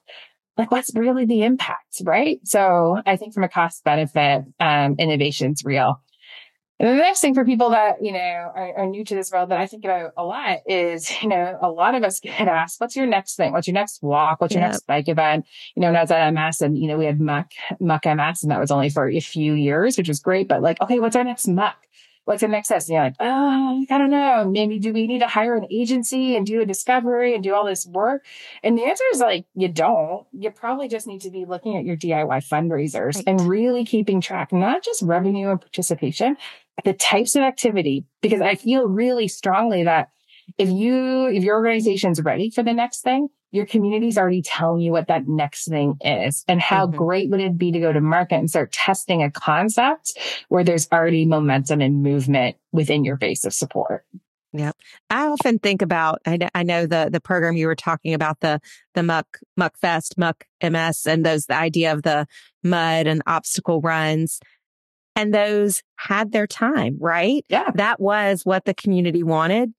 like 0.56 0.70
what's 0.70 0.94
really 0.94 1.24
the 1.24 1.42
impact, 1.42 2.02
right? 2.04 2.40
So 2.44 3.00
I 3.06 3.16
think 3.16 3.34
from 3.34 3.44
a 3.44 3.48
cost 3.48 3.84
benefit, 3.84 4.44
um, 4.60 4.96
innovation's 4.98 5.64
real. 5.64 6.00
And 6.82 6.88
the 6.88 6.94
next 6.94 7.20
thing 7.20 7.32
for 7.32 7.44
people 7.44 7.70
that, 7.70 8.02
you 8.02 8.12
know, 8.12 8.18
are, 8.18 8.78
are, 8.78 8.86
new 8.86 9.04
to 9.04 9.14
this 9.14 9.30
world 9.30 9.50
that 9.50 9.60
I 9.60 9.68
think 9.68 9.84
about 9.84 10.14
a 10.16 10.24
lot 10.24 10.58
is, 10.66 11.22
you 11.22 11.28
know, 11.28 11.56
a 11.62 11.70
lot 11.70 11.94
of 11.94 12.02
us 12.02 12.18
get 12.20 12.48
asked, 12.48 12.80
what's 12.80 12.96
your 12.96 13.06
next 13.06 13.36
thing? 13.36 13.52
What's 13.52 13.68
your 13.68 13.74
next 13.74 14.02
walk? 14.02 14.40
What's 14.40 14.52
your 14.52 14.62
next 14.62 14.84
bike 14.88 15.08
event? 15.08 15.46
You 15.76 15.82
know, 15.82 15.88
and 15.88 15.96
I 15.96 16.00
was 16.00 16.10
at 16.10 16.30
MS 16.30 16.60
and, 16.60 16.76
you 16.76 16.88
know, 16.88 16.98
we 16.98 17.04
had 17.04 17.20
Muck, 17.20 17.52
Muck 17.78 18.04
MS 18.04 18.42
and 18.42 18.50
that 18.50 18.58
was 18.58 18.72
only 18.72 18.90
for 18.90 19.08
a 19.08 19.20
few 19.20 19.54
years, 19.54 19.96
which 19.96 20.08
was 20.08 20.18
great. 20.18 20.48
But 20.48 20.60
like, 20.60 20.80
okay, 20.80 20.98
what's 20.98 21.14
our 21.14 21.22
next 21.22 21.46
Muck? 21.46 21.76
What's 22.24 22.42
the 22.42 22.48
next 22.48 22.68
step? 22.68 22.80
And 22.80 22.88
you're 22.88 23.02
like, 23.02 23.16
oh, 23.20 23.84
I 23.90 23.98
don't 23.98 24.10
know. 24.10 24.48
Maybe 24.48 24.78
do 24.78 24.92
we 24.92 25.06
need 25.06 25.20
to 25.20 25.26
hire 25.26 25.56
an 25.56 25.66
agency 25.70 26.36
and 26.36 26.46
do 26.46 26.60
a 26.60 26.66
discovery 26.66 27.34
and 27.34 27.42
do 27.42 27.54
all 27.54 27.66
this 27.66 27.86
work? 27.86 28.24
And 28.62 28.78
the 28.78 28.84
answer 28.84 29.04
is 29.12 29.20
like, 29.20 29.46
you 29.54 29.68
don't. 29.68 30.26
You 30.32 30.50
probably 30.50 30.88
just 30.88 31.06
need 31.06 31.22
to 31.22 31.30
be 31.30 31.44
looking 31.44 31.76
at 31.76 31.84
your 31.84 31.96
DIY 31.96 32.48
fundraisers 32.48 33.16
right. 33.16 33.24
and 33.26 33.40
really 33.42 33.84
keeping 33.84 34.20
track, 34.20 34.52
not 34.52 34.84
just 34.84 35.02
revenue 35.02 35.50
and 35.50 35.60
participation, 35.60 36.36
but 36.76 36.84
the 36.84 36.94
types 36.94 37.34
of 37.34 37.42
activity. 37.42 38.04
Because 38.20 38.40
I 38.40 38.54
feel 38.54 38.86
really 38.86 39.28
strongly 39.28 39.84
that 39.84 40.10
if 40.58 40.68
you, 40.68 41.26
if 41.26 41.42
your 41.42 41.56
organization's 41.56 42.20
ready 42.20 42.50
for 42.50 42.62
the 42.62 42.72
next 42.72 43.00
thing, 43.00 43.28
your 43.52 43.66
community's 43.66 44.16
already 44.16 44.42
telling 44.42 44.80
you 44.80 44.90
what 44.90 45.08
that 45.08 45.28
next 45.28 45.68
thing 45.68 45.96
is. 46.00 46.42
And 46.48 46.60
how 46.60 46.86
mm-hmm. 46.86 46.96
great 46.96 47.30
would 47.30 47.40
it 47.40 47.58
be 47.58 47.70
to 47.70 47.80
go 47.80 47.92
to 47.92 48.00
market 48.00 48.36
and 48.36 48.48
start 48.48 48.72
testing 48.72 49.22
a 49.22 49.30
concept 49.30 50.18
where 50.48 50.64
there's 50.64 50.88
already 50.90 51.26
momentum 51.26 51.82
and 51.82 52.02
movement 52.02 52.56
within 52.72 53.04
your 53.04 53.16
base 53.16 53.44
of 53.44 53.52
support? 53.52 54.04
Yeah. 54.54 54.72
I 55.08 55.26
often 55.26 55.58
think 55.58 55.82
about, 55.82 56.20
I 56.26 56.36
know, 56.38 56.48
I 56.54 56.62
know 56.62 56.86
the, 56.86 57.08
the 57.12 57.20
program 57.20 57.56
you 57.56 57.66
were 57.66 57.74
talking 57.74 58.14
about, 58.14 58.40
the, 58.40 58.60
the 58.94 59.02
Muck, 59.02 59.38
Muck 59.56 59.76
Fest, 59.78 60.16
Muck 60.18 60.44
MS, 60.62 61.06
and 61.06 61.24
those, 61.24 61.46
the 61.46 61.56
idea 61.56 61.92
of 61.92 62.02
the 62.02 62.26
mud 62.62 63.06
and 63.06 63.22
obstacle 63.26 63.80
runs. 63.80 64.40
And 65.14 65.32
those 65.34 65.82
had 65.96 66.32
their 66.32 66.46
time, 66.46 66.96
right? 67.00 67.44
Yeah. 67.48 67.70
That 67.74 68.00
was 68.00 68.44
what 68.44 68.64
the 68.64 68.74
community 68.74 69.22
wanted 69.22 69.72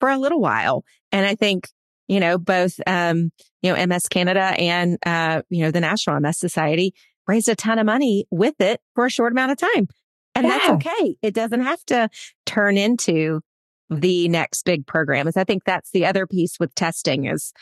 for 0.00 0.08
a 0.08 0.18
little 0.18 0.40
while. 0.40 0.84
And 1.10 1.26
I 1.26 1.34
think 1.34 1.68
you 2.12 2.20
know, 2.20 2.36
both, 2.36 2.78
um, 2.86 3.32
you 3.62 3.72
know, 3.72 3.86
MS 3.86 4.06
Canada 4.08 4.54
and, 4.58 4.98
uh, 5.06 5.40
you 5.48 5.64
know, 5.64 5.70
the 5.70 5.80
National 5.80 6.20
MS 6.20 6.38
Society 6.38 6.92
raised 7.26 7.48
a 7.48 7.56
ton 7.56 7.78
of 7.78 7.86
money 7.86 8.26
with 8.30 8.60
it 8.60 8.82
for 8.94 9.06
a 9.06 9.10
short 9.10 9.32
amount 9.32 9.52
of 9.52 9.56
time. 9.56 9.88
And 10.34 10.46
yeah. 10.46 10.58
that's 10.58 10.68
okay. 10.70 11.16
It 11.22 11.32
doesn't 11.32 11.62
have 11.62 11.82
to 11.86 12.10
turn 12.44 12.76
into 12.76 13.40
the 13.88 14.28
next 14.28 14.64
big 14.64 14.86
program 14.86 15.26
is 15.26 15.38
I 15.38 15.44
think 15.44 15.64
that's 15.64 15.90
the 15.90 16.04
other 16.04 16.26
piece 16.26 16.60
with 16.60 16.74
testing 16.74 17.24
is 17.24 17.54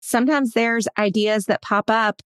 sometimes 0.00 0.52
there's 0.52 0.86
ideas 0.98 1.46
that 1.46 1.62
pop 1.62 1.88
up 1.88 2.20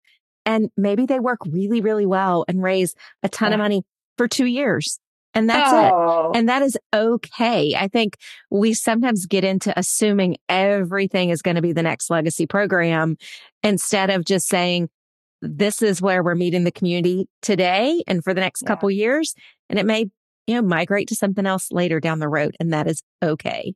and 0.45 0.69
maybe 0.75 1.05
they 1.05 1.21
work 1.21 1.39
really, 1.45 1.79
really 1.79 2.05
well 2.05 2.43
and 2.49 2.61
raise 2.61 2.93
a 3.23 3.29
ton 3.29 3.51
yeah. 3.51 3.55
of 3.55 3.59
money 3.59 3.83
for 4.17 4.27
two 4.27 4.45
years. 4.45 4.99
And 5.33 5.49
that's 5.49 5.71
oh. 5.71 6.31
it. 6.31 6.37
And 6.37 6.49
that 6.49 6.61
is 6.61 6.77
okay. 6.93 7.75
I 7.75 7.87
think 7.87 8.17
we 8.49 8.73
sometimes 8.73 9.25
get 9.25 9.43
into 9.43 9.77
assuming 9.77 10.37
everything 10.47 11.29
is 11.29 11.41
going 11.41 11.55
to 11.55 11.61
be 11.61 11.71
the 11.71 11.83
next 11.83 12.09
legacy 12.09 12.47
program 12.47 13.17
instead 13.63 14.09
of 14.09 14.25
just 14.25 14.47
saying, 14.47 14.89
this 15.41 15.81
is 15.81 16.01
where 16.01 16.23
we're 16.23 16.35
meeting 16.35 16.63
the 16.63 16.71
community 16.71 17.29
today 17.41 18.03
and 18.07 18.23
for 18.23 18.33
the 18.33 18.41
next 18.41 18.63
yeah. 18.63 18.67
couple 18.67 18.91
years. 18.91 19.35
And 19.69 19.79
it 19.79 19.85
may, 19.85 20.07
you 20.47 20.55
know, 20.55 20.61
migrate 20.61 21.07
to 21.09 21.15
something 21.15 21.45
else 21.45 21.71
later 21.71 21.99
down 21.99 22.19
the 22.19 22.27
road. 22.27 22.55
And 22.59 22.73
that 22.73 22.87
is 22.87 23.03
okay. 23.23 23.73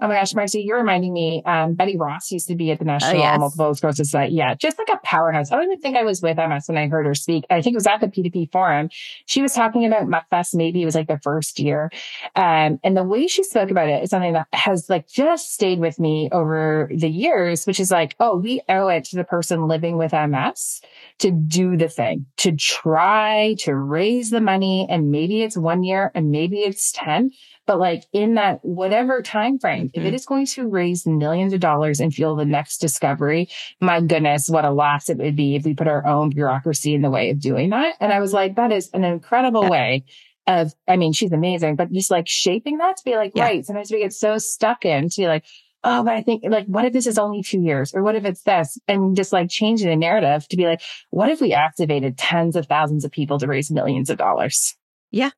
Oh 0.00 0.06
my 0.06 0.14
gosh, 0.14 0.32
Marcie, 0.32 0.64
you're 0.64 0.78
reminding 0.78 1.12
me. 1.12 1.42
Um, 1.44 1.74
Betty 1.74 1.96
Ross 1.96 2.30
used 2.30 2.46
to 2.48 2.54
be 2.54 2.70
at 2.70 2.78
the 2.78 2.84
oh, 2.84 2.92
National 2.92 3.16
oh, 3.16 3.18
yes. 3.18 3.38
Multiple 3.38 3.74
Sclerosis 3.74 4.08
Society. 4.10 4.34
Yeah, 4.34 4.54
just 4.54 4.78
like 4.78 4.88
a 4.90 5.00
powerhouse. 5.02 5.50
I 5.50 5.56
don't 5.56 5.64
even 5.64 5.80
think 5.80 5.96
I 5.96 6.04
was 6.04 6.22
with 6.22 6.36
MS 6.36 6.68
when 6.68 6.78
I 6.78 6.86
heard 6.86 7.04
her 7.06 7.14
speak. 7.14 7.44
I 7.50 7.60
think 7.60 7.74
it 7.74 7.76
was 7.76 7.86
at 7.86 8.00
the 8.00 8.06
P2P 8.06 8.52
forum. 8.52 8.90
She 9.26 9.42
was 9.42 9.54
talking 9.54 9.84
about 9.84 10.06
MuckFest. 10.06 10.54
Maybe 10.54 10.82
it 10.82 10.84
was 10.84 10.94
like 10.94 11.08
the 11.08 11.18
first 11.18 11.58
year. 11.58 11.90
Um, 12.36 12.78
and 12.84 12.96
the 12.96 13.02
way 13.02 13.26
she 13.26 13.42
spoke 13.42 13.70
about 13.70 13.88
it 13.88 14.04
is 14.04 14.10
something 14.10 14.34
that 14.34 14.46
has 14.52 14.88
like 14.88 15.08
just 15.08 15.52
stayed 15.52 15.80
with 15.80 15.98
me 15.98 16.28
over 16.30 16.88
the 16.94 17.08
years, 17.08 17.66
which 17.66 17.80
is 17.80 17.90
like, 17.90 18.14
oh, 18.20 18.36
we 18.36 18.60
owe 18.68 18.88
it 18.88 19.04
to 19.06 19.16
the 19.16 19.24
person 19.24 19.66
living 19.66 19.96
with 19.96 20.12
MS 20.12 20.80
to 21.18 21.32
do 21.32 21.76
the 21.76 21.88
thing, 21.88 22.26
to 22.36 22.52
try 22.52 23.56
to 23.60 23.74
raise 23.74 24.30
the 24.30 24.40
money. 24.40 24.86
And 24.88 25.10
maybe 25.10 25.42
it's 25.42 25.56
one 25.56 25.82
year 25.82 26.12
and 26.14 26.30
maybe 26.30 26.60
it's 26.60 26.92
10, 26.92 27.30
but 27.68 27.78
like 27.78 28.04
in 28.14 28.34
that 28.36 28.64
whatever 28.64 29.20
time 29.20 29.58
frame, 29.58 29.88
mm-hmm. 29.88 30.00
if 30.00 30.06
it 30.06 30.16
mm-hmm. 30.16 30.34
going 30.34 30.46
to 30.46 30.66
raise 30.66 31.06
millions 31.06 31.52
of 31.52 31.60
dollars 31.60 32.00
and 32.00 32.12
fuel 32.12 32.34
the 32.34 32.46
next 32.46 32.78
discovery, 32.78 33.50
my 33.78 34.00
goodness, 34.00 34.48
what 34.48 34.64
a 34.64 34.70
loss 34.70 35.10
it 35.10 35.18
would 35.18 35.36
be 35.36 35.54
if 35.54 35.66
we 35.66 35.74
put 35.74 35.86
our 35.86 36.04
own 36.06 36.30
bureaucracy 36.30 36.94
in 36.94 37.02
the 37.02 37.10
way 37.10 37.28
of 37.28 37.38
doing 37.38 37.68
that. 37.68 37.94
And 38.00 38.10
I 38.10 38.20
was 38.20 38.32
like, 38.32 38.56
that 38.56 38.72
is 38.72 38.88
an 38.94 39.04
incredible 39.04 39.64
yeah. 39.64 39.70
way 39.70 40.04
of, 40.46 40.72
I 40.88 40.96
mean, 40.96 41.12
she's 41.12 41.30
amazing, 41.30 41.76
but 41.76 41.92
just 41.92 42.10
like 42.10 42.26
shaping 42.26 42.78
that 42.78 42.96
to 42.96 43.04
be 43.04 43.16
like, 43.16 43.32
yeah. 43.34 43.44
right. 43.44 43.66
Sometimes 43.66 43.92
we 43.92 43.98
get 43.98 44.14
so 44.14 44.38
stuck 44.38 44.86
in 44.86 45.10
to 45.10 45.20
be 45.20 45.26
like, 45.26 45.44
oh, 45.84 46.02
but 46.02 46.14
I 46.14 46.22
think 46.22 46.44
like, 46.48 46.64
what 46.68 46.86
if 46.86 46.94
this 46.94 47.06
is 47.06 47.18
only 47.18 47.42
two 47.42 47.60
years 47.60 47.92
or 47.94 48.02
what 48.02 48.14
if 48.14 48.24
it's 48.24 48.44
this? 48.44 48.78
And 48.88 49.14
just 49.14 49.30
like 49.30 49.50
changing 49.50 49.90
the 49.90 49.96
narrative 49.96 50.48
to 50.48 50.56
be 50.56 50.64
like, 50.64 50.80
what 51.10 51.28
if 51.28 51.42
we 51.42 51.52
activated 51.52 52.16
tens 52.16 52.56
of 52.56 52.64
thousands 52.64 53.04
of 53.04 53.12
people 53.12 53.38
to 53.40 53.46
raise 53.46 53.70
millions 53.70 54.08
of 54.08 54.16
dollars? 54.16 54.74
Yeah. 55.10 55.32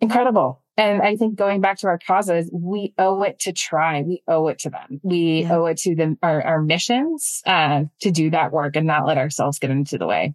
Incredible. 0.00 0.63
And 0.76 1.02
I 1.02 1.16
think 1.16 1.36
going 1.36 1.60
back 1.60 1.78
to 1.78 1.86
our 1.86 1.98
causes, 1.98 2.50
we 2.52 2.94
owe 2.98 3.22
it 3.22 3.38
to 3.40 3.52
try. 3.52 4.02
We 4.02 4.22
owe 4.26 4.48
it 4.48 4.58
to 4.60 4.70
them. 4.70 5.00
We 5.02 5.42
yeah. 5.42 5.54
owe 5.54 5.66
it 5.66 5.76
to 5.78 5.94
them, 5.94 6.18
our, 6.22 6.42
our 6.42 6.62
missions, 6.62 7.42
uh, 7.46 7.84
to 8.00 8.10
do 8.10 8.30
that 8.30 8.52
work 8.52 8.74
and 8.74 8.86
not 8.86 9.06
let 9.06 9.18
ourselves 9.18 9.58
get 9.58 9.70
into 9.70 9.98
the 9.98 10.06
way. 10.06 10.34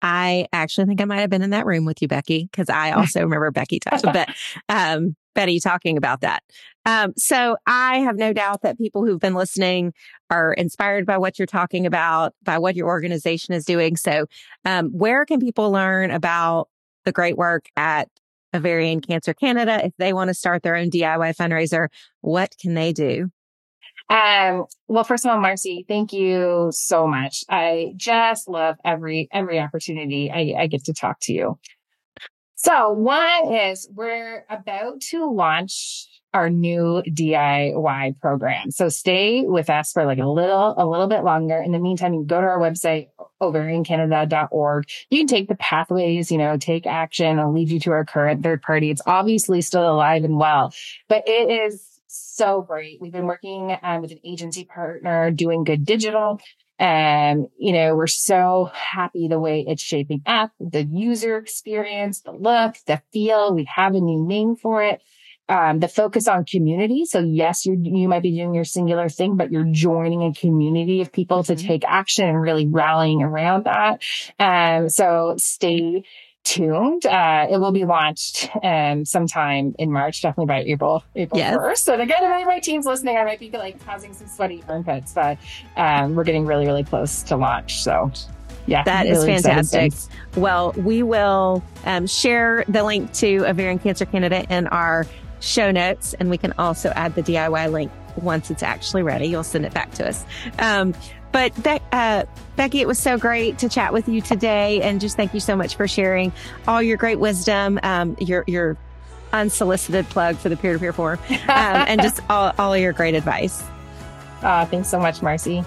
I 0.00 0.46
actually 0.52 0.86
think 0.86 1.00
I 1.00 1.04
might 1.04 1.20
have 1.20 1.30
been 1.30 1.42
in 1.42 1.50
that 1.50 1.66
room 1.66 1.84
with 1.84 2.00
you, 2.00 2.08
Becky, 2.08 2.48
because 2.50 2.70
I 2.70 2.92
also 2.92 3.20
remember 3.20 3.50
Becky 3.50 3.80
talking, 3.80 4.12
but, 4.14 4.28
um, 4.68 5.16
Betty 5.34 5.60
talking 5.60 5.98
about 5.98 6.22
that. 6.22 6.42
Um, 6.86 7.12
so 7.18 7.56
I 7.66 7.98
have 7.98 8.16
no 8.16 8.32
doubt 8.32 8.62
that 8.62 8.78
people 8.78 9.04
who've 9.04 9.20
been 9.20 9.34
listening 9.34 9.92
are 10.30 10.54
inspired 10.54 11.04
by 11.04 11.18
what 11.18 11.38
you're 11.38 11.46
talking 11.46 11.84
about, 11.84 12.34
by 12.42 12.58
what 12.58 12.76
your 12.76 12.86
organization 12.86 13.52
is 13.52 13.64
doing. 13.64 13.96
So, 13.96 14.26
um, 14.64 14.90
where 14.92 15.26
can 15.26 15.40
people 15.40 15.70
learn 15.70 16.10
about 16.10 16.68
the 17.04 17.12
great 17.12 17.36
work 17.36 17.66
at 17.76 18.08
Ovarian 18.54 19.00
Cancer 19.00 19.34
Canada, 19.34 19.84
if 19.84 19.92
they 19.98 20.12
want 20.12 20.28
to 20.28 20.34
start 20.34 20.62
their 20.62 20.76
own 20.76 20.90
DIY 20.90 21.36
fundraiser, 21.36 21.88
what 22.20 22.54
can 22.60 22.74
they 22.74 22.92
do? 22.92 23.30
Um, 24.08 24.66
well, 24.86 25.04
first 25.04 25.24
of 25.24 25.32
all, 25.32 25.38
Marcie, 25.38 25.84
thank 25.88 26.12
you 26.12 26.68
so 26.70 27.06
much. 27.06 27.44
I 27.48 27.92
just 27.96 28.48
love 28.48 28.76
every, 28.84 29.28
every 29.32 29.58
opportunity 29.58 30.30
I, 30.30 30.62
I 30.62 30.66
get 30.68 30.84
to 30.84 30.94
talk 30.94 31.18
to 31.22 31.32
you. 31.32 31.58
So 32.54 32.90
one 32.92 33.52
is 33.52 33.88
we're 33.94 34.44
about 34.48 35.00
to 35.10 35.30
launch 35.30 36.08
our 36.36 36.50
new 36.50 37.02
DIY 37.08 38.20
program. 38.20 38.70
So 38.70 38.90
stay 38.90 39.44
with 39.46 39.70
us 39.70 39.92
for 39.92 40.04
like 40.04 40.18
a 40.18 40.26
little, 40.26 40.74
a 40.76 40.86
little 40.86 41.06
bit 41.06 41.24
longer. 41.24 41.56
In 41.56 41.72
the 41.72 41.78
meantime, 41.78 42.12
you 42.12 42.24
go 42.24 42.38
to 42.38 42.46
our 42.46 42.58
website, 42.58 43.08
ovariancanada.org. 43.40 44.84
You 45.08 45.18
can 45.18 45.26
take 45.26 45.48
the 45.48 45.54
pathways, 45.56 46.30
you 46.30 46.36
know, 46.36 46.58
take 46.58 46.86
action 46.86 47.38
and 47.38 47.54
lead 47.54 47.70
you 47.70 47.80
to 47.80 47.92
our 47.92 48.04
current 48.04 48.42
third 48.42 48.60
party. 48.60 48.90
It's 48.90 49.00
obviously 49.06 49.62
still 49.62 49.90
alive 49.90 50.24
and 50.24 50.36
well, 50.36 50.74
but 51.08 51.24
it 51.26 51.50
is 51.50 52.00
so 52.06 52.60
great. 52.60 53.00
We've 53.00 53.12
been 53.12 53.26
working 53.26 53.74
um, 53.82 54.02
with 54.02 54.12
an 54.12 54.20
agency 54.22 54.64
partner 54.64 55.30
doing 55.30 55.64
good 55.64 55.86
digital. 55.86 56.38
And, 56.78 57.46
you 57.58 57.72
know, 57.72 57.96
we're 57.96 58.06
so 58.06 58.70
happy 58.74 59.28
the 59.28 59.40
way 59.40 59.64
it's 59.66 59.82
shaping 59.82 60.20
up, 60.26 60.52
the 60.60 60.84
user 60.84 61.38
experience, 61.38 62.20
the 62.20 62.32
look, 62.32 62.76
the 62.86 63.00
feel. 63.10 63.54
We 63.54 63.66
have 63.74 63.94
a 63.94 64.00
new 64.00 64.22
name 64.22 64.56
for 64.56 64.82
it 64.82 65.00
um, 65.48 65.80
the 65.80 65.88
focus 65.88 66.26
on 66.28 66.44
community. 66.44 67.04
So 67.04 67.20
yes, 67.20 67.66
you 67.66 67.78
you 67.80 68.08
might 68.08 68.22
be 68.22 68.32
doing 68.32 68.54
your 68.54 68.64
singular 68.64 69.08
thing, 69.08 69.36
but 69.36 69.52
you're 69.52 69.68
joining 69.70 70.22
a 70.22 70.32
community 70.32 71.00
of 71.00 71.12
people 71.12 71.42
mm-hmm. 71.42 71.54
to 71.54 71.62
take 71.62 71.84
action 71.86 72.28
and 72.28 72.40
really 72.40 72.66
rallying 72.66 73.22
around 73.22 73.64
that. 73.64 74.02
Um, 74.38 74.88
so 74.88 75.34
stay 75.38 76.04
tuned. 76.46 77.04
Uh, 77.04 77.46
it 77.50 77.58
will 77.58 77.72
be 77.72 77.84
launched 77.84 78.48
um, 78.62 79.04
sometime 79.04 79.74
in 79.78 79.90
March, 79.90 80.22
definitely 80.22 80.46
by 80.46 80.62
April, 80.62 81.02
April 81.16 81.38
yes. 81.38 81.56
1st. 81.56 81.94
And 81.94 82.02
again, 82.02 82.22
if 82.22 82.30
any 82.30 82.42
of 82.42 82.48
my 82.48 82.60
team's 82.60 82.86
listening, 82.86 83.16
I 83.16 83.24
might 83.24 83.40
be 83.40 83.50
like 83.50 83.84
causing 83.84 84.14
some 84.14 84.28
sweaty 84.28 84.62
armpits, 84.68 85.12
but 85.12 85.38
um, 85.76 86.14
we're 86.14 86.24
getting 86.24 86.46
really, 86.46 86.64
really 86.64 86.84
close 86.84 87.24
to 87.24 87.36
launch. 87.36 87.82
So 87.82 88.12
yeah, 88.66 88.84
that 88.84 89.04
really 89.04 89.32
is 89.32 89.42
fantastic. 89.42 89.92
Well, 90.36 90.72
we 90.72 91.02
will 91.02 91.62
um, 91.84 92.06
share 92.06 92.64
the 92.68 92.84
link 92.84 93.12
to 93.14 93.44
Ovarian 93.46 93.80
Cancer 93.80 94.06
Canada 94.06 94.44
in 94.48 94.68
our 94.68 95.04
show 95.40 95.70
notes, 95.70 96.14
and 96.14 96.30
we 96.30 96.38
can 96.38 96.52
also 96.58 96.90
add 96.90 97.14
the 97.14 97.22
DIY 97.22 97.70
link 97.70 97.92
once 98.16 98.50
it's 98.50 98.62
actually 98.62 99.02
ready. 99.02 99.26
You'll 99.26 99.44
send 99.44 99.66
it 99.66 99.74
back 99.74 99.92
to 99.94 100.08
us. 100.08 100.24
Um, 100.58 100.94
but 101.32 101.54
Be- 101.62 101.80
uh, 101.92 102.24
Becky, 102.56 102.80
it 102.80 102.88
was 102.88 102.98
so 102.98 103.18
great 103.18 103.58
to 103.58 103.68
chat 103.68 103.92
with 103.92 104.08
you 104.08 104.20
today, 104.20 104.80
and 104.80 105.00
just 105.00 105.16
thank 105.16 105.34
you 105.34 105.40
so 105.40 105.54
much 105.54 105.76
for 105.76 105.86
sharing 105.86 106.32
all 106.66 106.82
your 106.82 106.96
great 106.96 107.18
wisdom, 107.18 107.78
um, 107.82 108.16
your 108.18 108.44
your 108.46 108.76
unsolicited 109.32 110.08
plug 110.08 110.36
for 110.36 110.48
the 110.48 110.56
peer 110.56 110.72
to 110.72 110.78
peer 110.78 110.92
forum, 110.92 111.18
um, 111.30 111.38
and 111.48 112.00
just 112.00 112.20
all, 112.30 112.52
all 112.58 112.76
your 112.76 112.92
great 112.92 113.14
advice. 113.14 113.62
Uh, 114.42 114.64
thanks 114.66 114.88
so 114.88 114.98
much, 114.98 115.20
Marcie. 115.20 115.64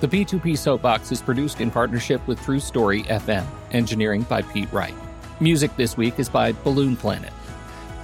The 0.00 0.08
P2P 0.08 0.58
Soapbox 0.58 1.12
is 1.12 1.22
produced 1.22 1.60
in 1.60 1.70
partnership 1.70 2.26
with 2.26 2.42
True 2.42 2.60
Story 2.60 3.04
FM, 3.04 3.46
engineering 3.72 4.22
by 4.22 4.42
Pete 4.42 4.72
Wright. 4.72 4.94
Music 5.40 5.74
this 5.76 5.96
week 5.96 6.18
is 6.18 6.28
by 6.28 6.52
Balloon 6.52 6.96
Planet. 6.96 7.32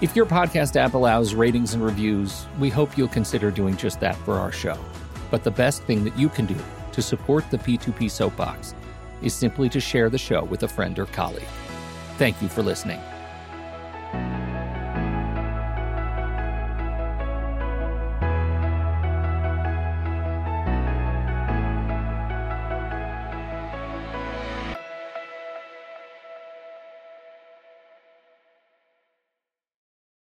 If 0.00 0.16
your 0.16 0.24
podcast 0.24 0.76
app 0.76 0.94
allows 0.94 1.34
ratings 1.34 1.74
and 1.74 1.84
reviews, 1.84 2.46
we 2.58 2.70
hope 2.70 2.96
you'll 2.96 3.08
consider 3.08 3.50
doing 3.50 3.76
just 3.76 4.00
that 4.00 4.16
for 4.16 4.38
our 4.38 4.50
show. 4.50 4.78
But 5.30 5.44
the 5.44 5.50
best 5.50 5.82
thing 5.82 6.04
that 6.04 6.18
you 6.18 6.30
can 6.30 6.46
do 6.46 6.56
to 6.92 7.02
support 7.02 7.50
the 7.50 7.58
P2P 7.58 8.10
Soapbox 8.10 8.74
is 9.20 9.34
simply 9.34 9.68
to 9.68 9.78
share 9.78 10.08
the 10.08 10.16
show 10.16 10.44
with 10.44 10.62
a 10.62 10.68
friend 10.68 10.98
or 10.98 11.04
colleague. 11.04 11.42
Thank 12.16 12.40
you 12.40 12.48
for 12.48 12.62
listening. 12.62 12.98